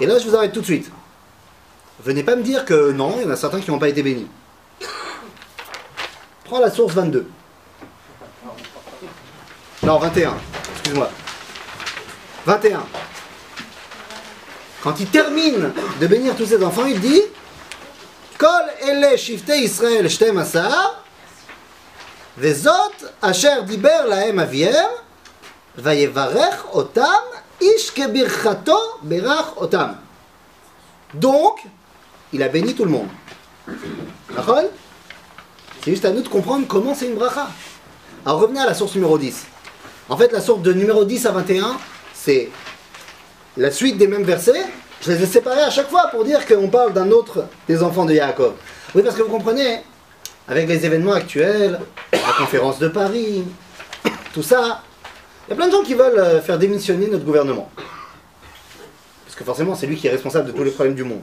[0.00, 0.90] Et là, je vous arrête tout de suite.
[2.04, 4.02] Venez pas me dire que non, il y en a certains qui n'ont pas été
[4.02, 4.28] bénis.
[6.44, 7.26] Prends la source 22.
[9.82, 10.34] Non, 21.
[10.72, 11.10] Excuse-moi.
[12.44, 12.84] 21.
[14.82, 17.22] Quand il termine de bénir tous ses enfants, il dit
[18.38, 18.48] Kol
[18.86, 21.02] ele shifte Israël shtem asar,
[22.36, 22.92] vezot
[23.22, 24.76] asher diber lahem avier,
[25.76, 27.24] vayevarech otam
[29.02, 29.96] berach otam.
[31.14, 31.60] Donc,
[32.32, 33.08] il a béni tout le monde.
[35.82, 37.48] C'est juste à nous de comprendre comment c'est une bracha.
[38.24, 39.46] Alors revenez à la source numéro 10.
[40.08, 41.76] En fait, la source de numéro 10 à 21,
[42.12, 42.50] c'est
[43.56, 44.64] la suite des mêmes versets.
[45.02, 48.04] Je les ai séparés à chaque fois pour dire qu'on parle d'un autre des enfants
[48.04, 48.54] de Yaakov.
[48.94, 49.82] Oui, parce que vous comprenez,
[50.48, 51.78] avec les événements actuels,
[52.12, 53.44] la conférence de Paris,
[54.32, 54.82] tout ça,
[55.46, 57.70] il y a plein de gens qui veulent euh, faire démissionner notre gouvernement.
[59.24, 61.22] Parce que forcément, c'est lui qui est responsable de tous les problèmes du monde.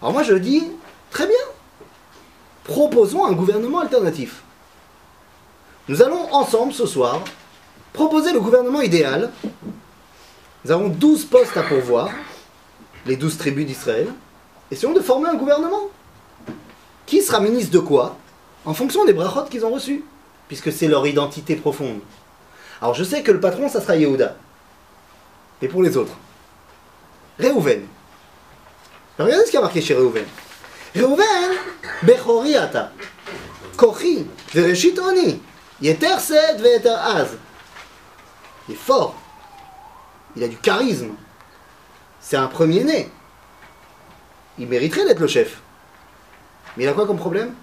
[0.00, 0.62] Alors moi, je dis,
[1.10, 1.36] très bien,
[2.64, 4.42] proposons un gouvernement alternatif.
[5.88, 7.22] Nous allons ensemble ce soir
[7.92, 9.30] proposer le gouvernement idéal.
[10.64, 12.08] Nous avons 12 postes à pourvoir,
[13.04, 14.08] les 12 tribus d'Israël.
[14.70, 15.90] Essayons de former un gouvernement.
[17.04, 18.16] Qui sera ministre de quoi?
[18.64, 20.02] En fonction des brachot qu'ils ont reçus,
[20.48, 22.00] puisque c'est leur identité profonde.
[22.80, 24.36] Alors je sais que le patron, ça sera Yehuda.
[25.62, 26.14] Et pour les autres
[27.38, 27.86] Réhouven.
[29.18, 30.24] Regardez ce qu'il y a marqué chez Réhouven.
[30.94, 31.52] Réhouven,
[32.02, 32.92] Bechori ata.
[33.76, 35.42] Kochi, Vereshit oni.
[35.80, 37.36] Yeter sed ve'eter az.
[38.68, 39.14] Il est fort.
[40.36, 41.14] Il a du charisme.
[42.20, 43.10] C'est un premier-né.
[44.58, 45.60] Il mériterait d'être le chef.
[46.76, 47.54] Mais il a quoi comme problème?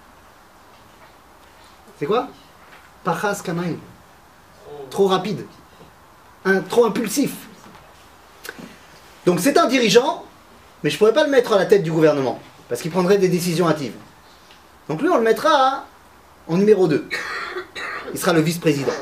[1.98, 2.28] C'est quoi?
[3.04, 3.76] Pachas Kamaim.
[4.92, 5.46] Trop rapide.
[6.44, 7.32] Un, trop impulsif.
[9.24, 10.22] Donc c'est un dirigeant,
[10.82, 12.38] mais je ne pourrais pas le mettre à la tête du gouvernement,
[12.68, 13.94] parce qu'il prendrait des décisions hâtives.
[14.90, 15.86] Donc lui, on le mettra
[16.46, 17.08] en numéro 2.
[18.12, 18.92] Il sera le vice-président.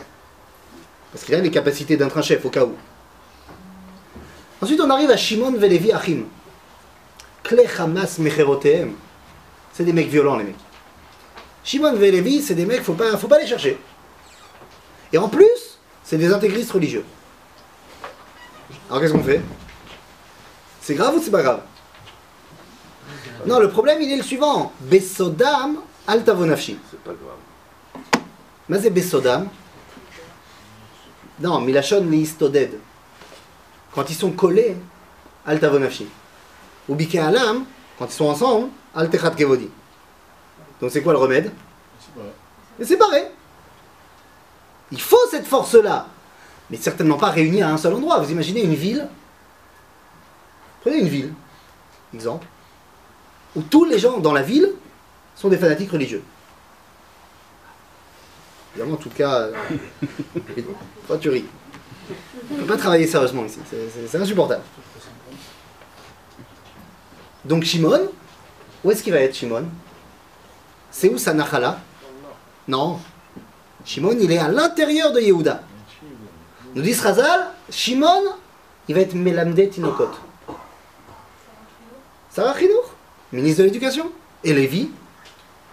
[1.11, 2.76] Parce qu'il a les capacités d'un train chef, au cas où.
[4.62, 6.22] Ensuite, on arrive à Shimon Velevi Achim.
[7.43, 8.20] Kle Hamas.
[9.72, 10.55] C'est des mecs violents, les mecs.
[11.64, 13.76] Shimon Velevi, c'est des mecs, faut pas, faut pas les chercher.
[15.12, 15.70] Et en plus,
[16.11, 17.05] c'est des intégristes religieux.
[18.89, 19.41] Alors qu'est-ce qu'on fait?
[20.81, 21.63] C'est grave ou c'est pas grave?
[23.47, 24.73] Non, le problème, il est le suivant.
[24.81, 25.77] Besodam
[26.09, 26.81] altavonafshi.
[26.91, 28.25] C'est pas grave.
[28.69, 29.47] Mais c'est Besodam
[31.39, 32.81] Non, Milachon Leistoded.
[33.95, 34.77] Quand ils sont collés,
[35.47, 36.09] altavonafshi.
[36.89, 39.71] Ou Alam, quand ils sont ensemble, altechat kevodi.
[40.81, 41.53] Donc c'est quoi le remède?
[42.81, 43.31] C'est séparer.
[44.93, 46.07] Il faut cette force-là.
[46.70, 48.18] Mais certainement pas réunie à un seul endroit.
[48.20, 49.09] Vous imaginez une ville?
[50.82, 51.32] Prenez une ville,
[52.14, 52.47] exemple,
[53.55, 54.70] où tous les gens dans la ville
[55.36, 56.22] sont des fanatiques religieux.
[58.74, 59.53] Évidemment, en tout cas, euh,
[61.07, 61.45] toi tu ris.
[62.51, 64.62] On ne peut pas travailler sérieusement ici, c'est- insupportable.
[67.45, 68.09] Donc Shimon,
[68.84, 69.64] où est-ce qu'il va être Shimon?
[70.91, 71.80] C'est où sa Nachala
[72.68, 72.99] Non.
[73.85, 75.62] Shimon, il est à l'intérieur de Yehuda.
[76.74, 78.22] Nous dit Razal, Shimon,
[78.89, 80.11] il va être Melamde Tinokot.
[82.31, 82.95] Sarah Chinour,
[83.33, 84.11] ministre de l'Éducation?
[84.45, 84.91] Et Lévi?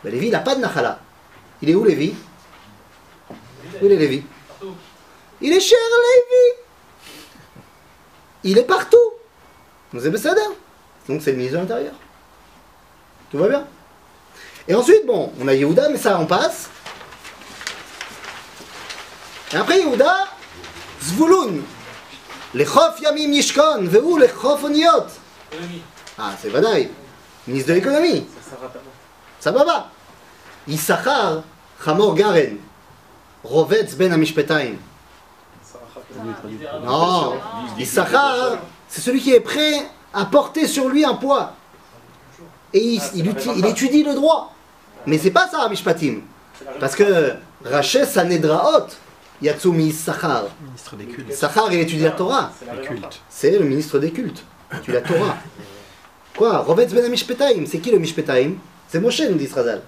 [0.03, 0.99] Ben Lévi, il n'a pas de Nachala.
[1.61, 2.15] Il est où Lévi?
[3.81, 4.23] Où est Lévi
[5.41, 6.63] Il est cher Lévi
[8.43, 8.97] Il est partout
[9.93, 10.41] Nous Besséder.
[11.07, 11.93] Donc c'est le ministre de l'Intérieur.
[13.29, 13.67] Tout va bien
[14.67, 16.69] Et ensuite, bon, on a Yehuda, mais ça, on passe.
[24.17, 25.05] Lechof Oniot?
[26.17, 26.89] Ah, c'est Vadaï.
[27.47, 28.25] Ministre de l'économie.
[29.39, 29.89] Ça, va pas.
[30.67, 31.43] Issachar,
[31.85, 32.57] Hamor Garen.
[33.43, 34.75] Rovetz Ben Amishpetaim.
[36.83, 37.35] Non,
[37.77, 38.57] Issachar,
[38.89, 41.53] c'est celui qui est prêt à porter sur lui un poids.
[42.73, 44.53] Et il, il étudie le droit.
[45.05, 46.21] Mais c'est pas ça, Rabbi Shpatim.
[46.81, 47.33] Parce que
[47.63, 48.87] Raché Sanedraot,
[49.41, 50.45] Yatsumi Issachar.
[50.61, 51.33] Ministre des cultes.
[51.33, 52.51] Issachar, il étudie la Torah.
[53.29, 54.43] C'est le ministre des cultes.
[54.83, 55.37] Tu la Torah.
[56.35, 57.65] Quoi Rovetz ben Mishpetaim.
[57.65, 58.53] C'est qui le Mishpetaim?
[58.87, 59.81] C'est Moshe, nous dit Srazal.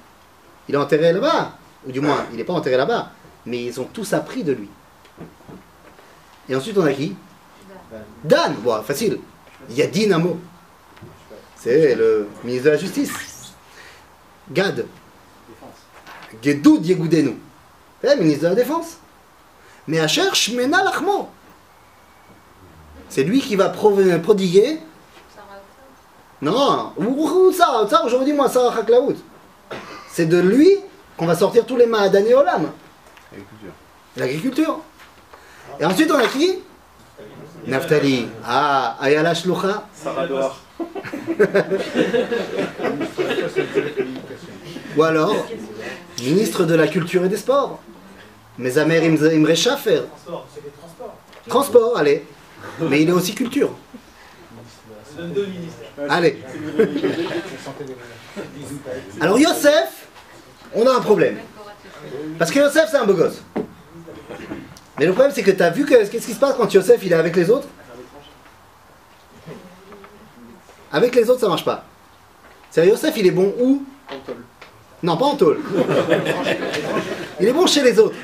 [0.67, 1.53] Il est enterré là-bas.
[1.87, 3.11] Ou du moins, il n'est pas enterré là-bas.
[3.45, 4.69] Mais ils ont tous appris de lui.
[6.47, 7.15] Et ensuite, on a qui?
[8.23, 8.55] Dan.
[8.63, 9.19] Bon, facile.
[9.69, 10.39] Yadin Amo.
[11.55, 13.11] C'est le ministre de la Justice.
[14.51, 14.85] Gad.
[16.41, 17.37] Gedoud Yegoudenu.
[18.01, 18.97] C'est le ministre de la Défense.
[19.89, 21.27] Mais Asher Shmena Lachmo.
[23.09, 24.79] C'est lui qui va prodiguer.
[26.43, 29.15] Non, ou- ou ça, ça aujourd'hui, moi, Sarah Haklaout.
[30.11, 30.69] C'est de lui
[31.17, 32.69] qu'on va sortir tous les Mahadani Olam.
[34.15, 34.79] L'agriculture.
[35.79, 36.59] Et ensuite, on a qui?
[37.65, 38.27] Naftali.
[38.45, 39.87] Ah, Ayala Shlucha.
[39.91, 40.27] Sarah.
[44.97, 45.35] Ou alors,
[46.21, 47.79] ministre de la Culture et des Sports.
[48.59, 50.01] Mes amers Imre Schaffer.
[50.11, 51.15] Transport, c'est des transports.
[51.47, 52.25] Transport, allez.
[52.81, 53.71] Mais il est aussi culture.
[55.15, 55.87] Ça donne deux ministères.
[56.09, 56.37] Allez.
[59.21, 60.07] Alors Yosef,
[60.75, 61.37] on a un problème.
[62.37, 63.41] Parce que Yosef, c'est un beau gosse.
[64.99, 66.99] Mais le problème, c'est que tu as vu que- qu'est-ce qui se passe quand Yosef,
[67.03, 67.67] il est avec les autres?
[70.91, 71.85] Avec les autres, ça marche pas.
[72.71, 73.83] C'est Yosef, il est bon où?
[75.01, 75.59] Non, pas en tôle.
[77.39, 78.15] Il est bon chez les autres.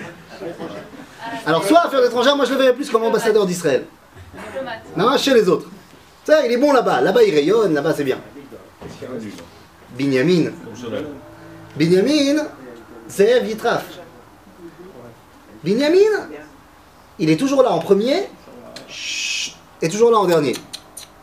[1.46, 3.86] Alors, soit affaires étrangères, moi je le verrais plus comme ambassadeur d'Israël.
[4.96, 5.68] Non, chez les autres.
[6.24, 7.02] Ça, il est bon là-bas.
[7.02, 7.74] Là-bas, il rayonne.
[7.74, 8.18] Là-bas, c'est bien.
[9.98, 10.52] Binyamin.
[11.76, 12.44] Binyamin,
[13.08, 13.86] c'est Vitraf.
[15.64, 16.30] Binyamin,
[17.20, 18.30] il est toujours là en premier
[19.82, 20.56] et toujours là en dernier.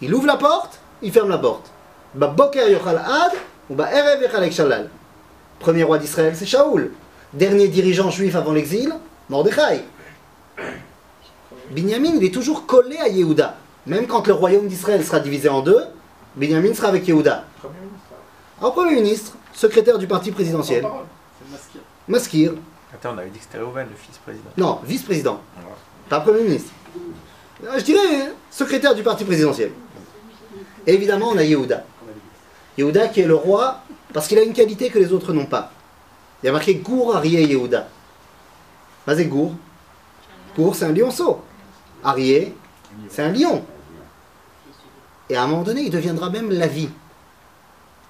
[0.00, 1.70] Il ouvre la porte, il ferme la porte.
[2.14, 3.32] Ba boker yochal ad
[3.70, 4.90] ou ba erev yochalek shalal.
[5.58, 6.90] Premier roi d'Israël, c'est Shaoul.
[7.34, 8.92] Dernier dirigeant juif avant l'exil,
[9.30, 9.82] Mordechai.
[11.70, 13.56] Binyamin, il est toujours collé à Yehuda.
[13.86, 15.80] Même quand le royaume d'Israël sera divisé en deux,
[16.36, 17.44] Binyamin sera avec Yehuda.
[18.60, 20.86] Alors, Premier ministre, secrétaire du parti présidentiel,
[22.08, 22.52] Maskir,
[22.94, 24.50] Attends, on avait dit que c'était Reuven, le fils président.
[24.58, 25.40] non, vice-président,
[26.10, 26.70] pas Premier ministre.
[27.64, 29.72] Euh, Je dirais hein, secrétaire du parti présidentiel.
[30.86, 31.84] Et évidemment, on a Yehuda.
[32.76, 33.80] Yehuda qui est le roi
[34.12, 35.72] parce qu'il a une qualité que les autres n'ont pas.
[36.42, 37.88] Il y a marqué Gour Arié Yehuda.
[39.06, 39.52] Vas-y, Gour.
[40.56, 41.42] Gour, c'est un lionceau.
[42.02, 42.54] Arié,
[43.08, 43.64] c'est un lion.
[45.30, 46.90] Et à un moment donné, il deviendra même la vie.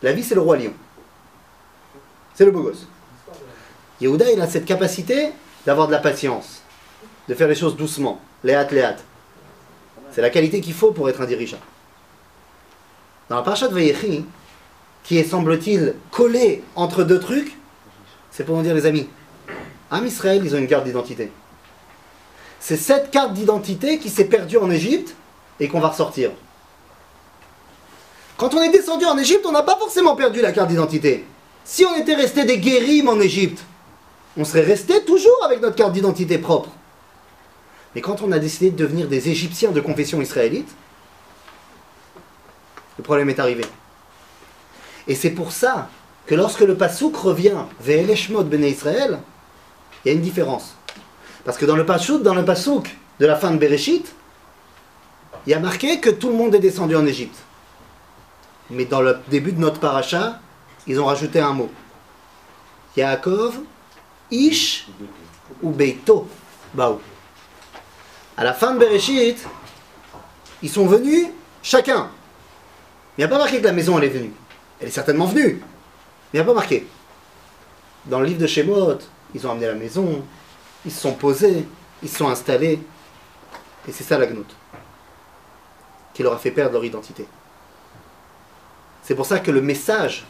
[0.03, 0.73] La vie, c'est le roi lion.
[2.35, 2.87] C'est le beau gosse.
[4.01, 5.33] Yehuda, il a cette capacité
[5.67, 6.63] d'avoir de la patience,
[7.29, 8.97] de faire les choses doucement, léat, léat.
[10.11, 11.61] C'est la qualité qu'il faut pour être un dirigeant.
[13.29, 14.25] Dans la parasha de Vayechi,
[15.05, 17.57] qui est, semble-t-il, collé entre deux trucs,
[18.33, 19.09] c'est pour nous dire, les amis,
[19.91, 21.31] Am Israël, ils ont une carte d'identité.
[22.59, 25.15] C'est cette carte d'identité qui s'est perdue en Égypte
[25.61, 26.31] et qu'on va ressortir.
[28.39, 31.25] Quand on est descendu en Égypte, on n'a pas forcément perdu la carte d'identité.
[31.65, 33.63] Si on était resté des guérims en Égypte,
[34.37, 36.71] on serait resté toujours avec notre carte d'identité propre.
[37.95, 40.71] Mais quand on a décidé de devenir des Égyptiens de confession israélite,
[42.97, 43.65] le problème est arrivé.
[45.07, 45.91] Et c'est pour ça
[46.27, 49.19] que lorsque le Passouk revient Ve'eleshmot Bene Israël,
[50.05, 50.75] il y a une différence.
[51.45, 54.15] Parce que dans le Passouk, dans le Passouk de la fin de Bereshit,
[55.47, 57.37] il y a marqué que tout le monde est descendu en Égypte.
[58.71, 60.41] Mais dans le début de notre paracha,
[60.87, 61.71] ils ont rajouté un mot.
[62.97, 63.59] Yaakov,
[64.31, 64.89] Ish
[65.63, 66.29] ou Beito
[66.75, 67.01] Baou.
[68.37, 69.39] À la fin de Bereshit,
[70.63, 71.27] ils sont venus
[71.63, 72.09] chacun.
[73.17, 74.33] Il n'y a pas marqué que la maison est venue.
[74.81, 75.61] Elle est certainement venue.
[76.33, 76.87] Il n'y a pas marqué.
[78.07, 78.99] Dans le livre de Shemot,
[79.35, 80.25] ils ont amené la maison,
[80.85, 81.67] ils se sont posés,
[82.03, 82.81] ils se sont installés.
[83.87, 84.55] Et c'est ça la gnoute.
[86.15, 87.27] Qui leur a fait perdre leur identité.
[89.03, 90.25] C'est pour ça que le message,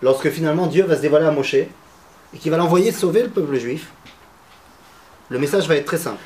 [0.00, 3.56] lorsque finalement Dieu va se dévoiler à Moshe, et qu'il va l'envoyer sauver le peuple
[3.56, 3.92] juif,
[5.28, 6.22] le message va être très simple.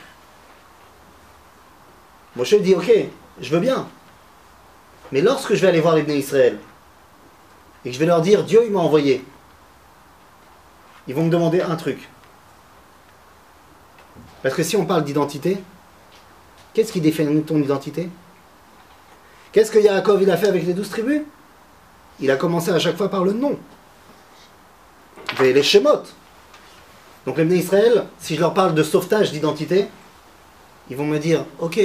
[2.37, 2.91] Moshe dit Ok,
[3.41, 3.89] je veux bien.
[5.13, 6.59] Mais lorsque je vais aller voir les Israël,
[7.85, 9.25] et que je vais leur dire Dieu il m'a envoyé,
[11.07, 12.09] ils vont me demander un truc.
[14.43, 15.59] Parce que si on parle d'identité,
[16.75, 18.09] qu'est-ce qui définit ton identité?
[19.53, 21.23] Qu'est-ce que Yaakov il a fait avec les douze tribus?
[22.21, 23.59] Il a commencé à chaque fois par le nom.
[25.41, 26.03] Et les Shemot.
[27.27, 29.89] Donc les Israël, si je leur parle de sauvetage d'identité,
[30.91, 31.81] ils vont me dire, ok,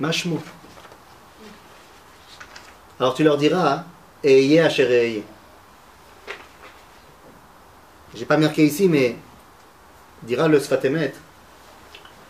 [0.00, 0.40] machmo.
[2.98, 3.84] Alors tu leur diras,
[4.24, 5.22] Eye asher Eye.
[8.14, 9.16] J'ai pas marqué ici, mais
[10.22, 11.12] dira le Sfatemet,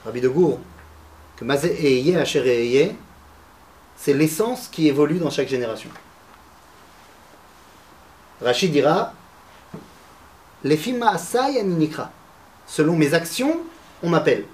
[0.05, 0.59] Rabbi de Gour,
[1.37, 2.95] que Mazé Eye asher
[3.97, 5.91] c'est l'essence qui évolue dans chaque génération.
[8.43, 9.15] Rachid dira,
[10.63, 12.11] les Asai Nikra.
[12.67, 13.61] Selon mes actions,
[14.03, 14.45] on m'appelle.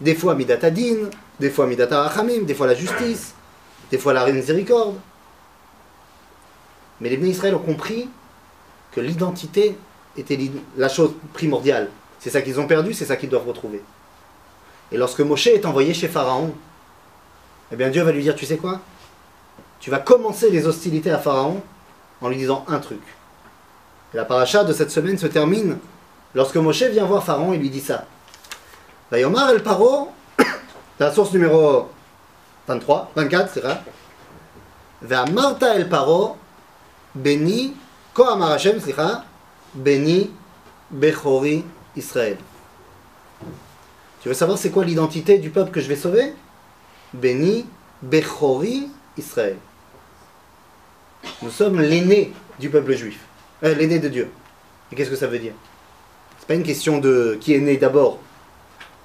[0.00, 3.34] Des fois Midata Din, des fois Midata Rachamim, des fois la justice,
[3.90, 4.96] des fois la miséricorde.
[7.00, 8.08] Mais les Bnei Israël ont compris
[8.92, 9.76] que l'identité
[10.16, 10.38] était
[10.76, 11.88] la chose primordiale.
[12.18, 13.82] C'est ça qu'ils ont perdu, c'est ça qu'ils doivent retrouver.
[14.92, 16.52] Et lorsque Moshe est envoyé chez Pharaon,
[17.72, 18.80] eh bien Dieu va lui dire, tu sais quoi?
[19.78, 21.62] Tu vas commencer les hostilités à Pharaon
[22.20, 23.00] en lui disant un truc.
[24.12, 25.78] Et la paracha de cette semaine se termine
[26.34, 28.04] lorsque Moshe vient voir Pharaon et lui dit ça.
[29.10, 30.10] Vayomar el Paro,
[31.00, 31.88] la source numéro
[32.68, 33.80] 23, 24, c'est vrai.
[35.02, 36.36] Ve'amarta el Paro,
[37.14, 37.74] béni,
[38.14, 39.24] ko amar Hashem, slicha,
[39.74, 40.30] béni,
[40.90, 41.64] bechori,
[41.96, 42.36] Israël.
[44.22, 46.34] Tu veux savoir c'est quoi l'identité du peuple que je vais sauver?
[47.14, 47.66] Béni,
[48.02, 49.56] bechori, Israël.
[51.42, 53.20] Nous sommes l'aîné du peuple juif,
[53.62, 54.30] Euh, l'aîné de Dieu.
[54.90, 55.52] Et qu'est-ce que ça veut dire?
[56.38, 58.18] C'est pas une question de qui est né d'abord,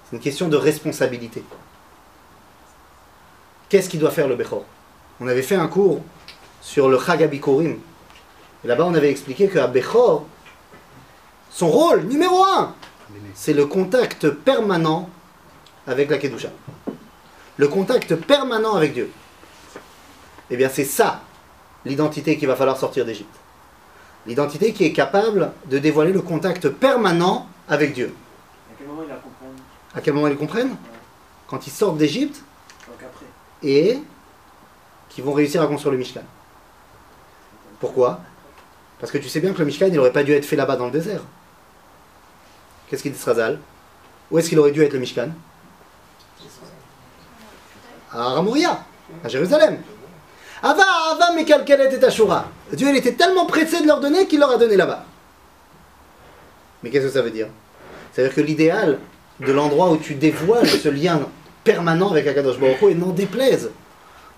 [0.05, 1.43] c'est une question de responsabilité.
[3.69, 4.63] Qu'est-ce qu'il doit faire le Bechor?
[5.19, 6.01] On avait fait un cours
[6.61, 7.79] sur le Chag Abikurim.
[8.65, 10.25] Et là-bas, on avait expliqué Bechor,
[11.51, 12.73] son rôle numéro un,
[13.35, 15.07] c'est le contact permanent
[15.85, 16.49] avec la Kedusha.
[17.57, 19.11] Le contact permanent avec Dieu.
[20.49, 21.21] Eh bien, c'est ça
[21.85, 23.35] l'identité qu'il va falloir sortir d'Égypte.
[24.25, 28.15] L'identité qui est capable de dévoiler le contact permanent avec Dieu.
[28.71, 29.45] À quel moment il la comprend
[29.93, 30.75] À quel moment ils comprennent?
[31.45, 32.41] Quand ils sortent d'Égypte
[33.61, 33.99] et
[35.09, 36.23] qui vont réussir à construire le Mishkan.
[37.79, 38.21] Pourquoi?
[39.05, 40.77] Parce que tu sais bien que le Mishkan, il n'aurait pas dû être fait là-bas
[40.77, 41.21] dans le désert.
[42.89, 43.59] Qu'est-ce qu'il dit Srazal?
[44.31, 45.29] Où est-ce qu'il aurait dû être le Mishkan
[48.11, 48.79] À Ramoria,
[49.23, 49.77] à Jérusalem.
[50.63, 50.81] Ava,
[51.11, 52.47] Ava, Mekalkelet et Ashura?
[52.73, 55.05] Dieu, il était tellement pressé de leur donner qu'il leur a donné là-bas.
[56.81, 57.49] Mais qu'est-ce que ça veut dire?
[58.11, 58.97] Ça veut dire que l'idéal
[59.39, 61.21] de l'endroit où tu dévoiles ce lien
[61.63, 63.69] permanent avec Akadosh Baruch Hu, et n'en déplaise,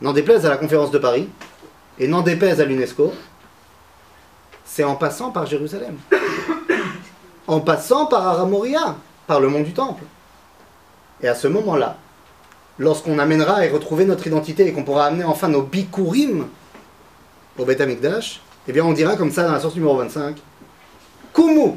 [0.01, 1.29] n'en déplaise à la conférence de Paris,
[1.99, 3.13] et n'en déplaise à l'UNESCO,
[4.67, 5.97] c'est en passant par Jérusalem.
[7.47, 10.03] En passant par Aramoria, par le mont du Temple.
[11.21, 11.97] Et à ce moment-là,
[12.77, 16.47] lorsqu'on amènera et retrouver notre identité et qu'on pourra amener enfin nos bikurim
[17.57, 20.35] au Beth Amikdash, eh bien on dira comme ça dans la source numéro 25,
[21.33, 21.75] Kumu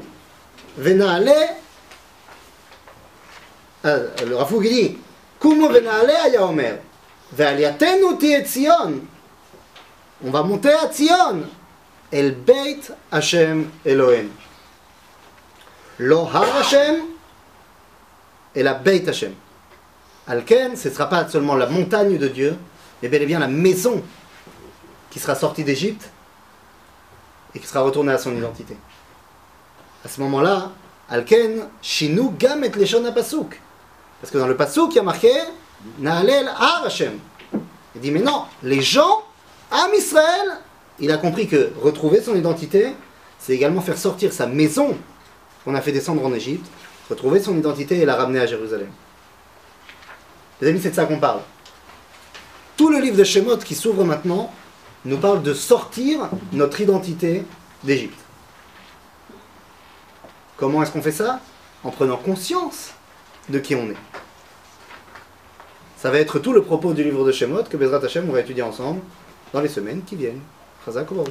[0.77, 1.33] venaale,
[3.85, 4.99] euh, le il dit,
[5.39, 6.79] Kumu venaale aya omer,
[7.33, 8.05] ve'aliatenu
[10.23, 11.45] on va monter à Tzion,
[12.13, 14.31] el Beit Hashem Elohim.
[15.99, 17.03] Lo Har Hashem,
[18.55, 19.35] et la Beit Hashem.
[20.27, 22.57] Alken, ce ne sera pas seulement la montagne de Dieu,
[23.03, 24.03] mais bel et bien la maison
[25.11, 26.09] qui sera sortie d'Égypte
[27.55, 28.77] et qui sera retournée à son identité.
[30.05, 30.71] À ce moment-là,
[31.09, 33.61] Alken, Shinu Gam et Leshon Pasuk.
[34.21, 35.33] Parce que dans le Pasuk, il y a marqué
[35.99, 37.19] Naalel Har Hashem.
[37.97, 39.25] Il dit, mais non, les gens,
[39.73, 40.61] Am Israël,
[41.01, 42.93] il a compris que retrouver son identité,
[43.39, 44.97] c'est également faire sortir sa maison
[45.65, 46.67] qu'on a fait descendre en Égypte,
[47.09, 48.91] retrouver son identité et la ramener à Jérusalem.
[50.61, 51.41] Les amis, c'est de ça qu'on parle.
[52.77, 54.53] Tout le livre de Shemot qui s'ouvre maintenant
[55.05, 57.45] nous parle de sortir notre identité
[57.83, 58.19] d'Égypte.
[60.57, 61.41] Comment est-ce qu'on fait ça?
[61.83, 62.91] En prenant conscience
[63.49, 63.97] de qui on est.
[65.97, 68.63] Ça va être tout le propos du livre de Shemot que Bezrat Hashem va étudier
[68.63, 69.01] ensemble
[69.55, 70.41] dans les semaines qui viennent.
[70.85, 71.29] Хазак Лов.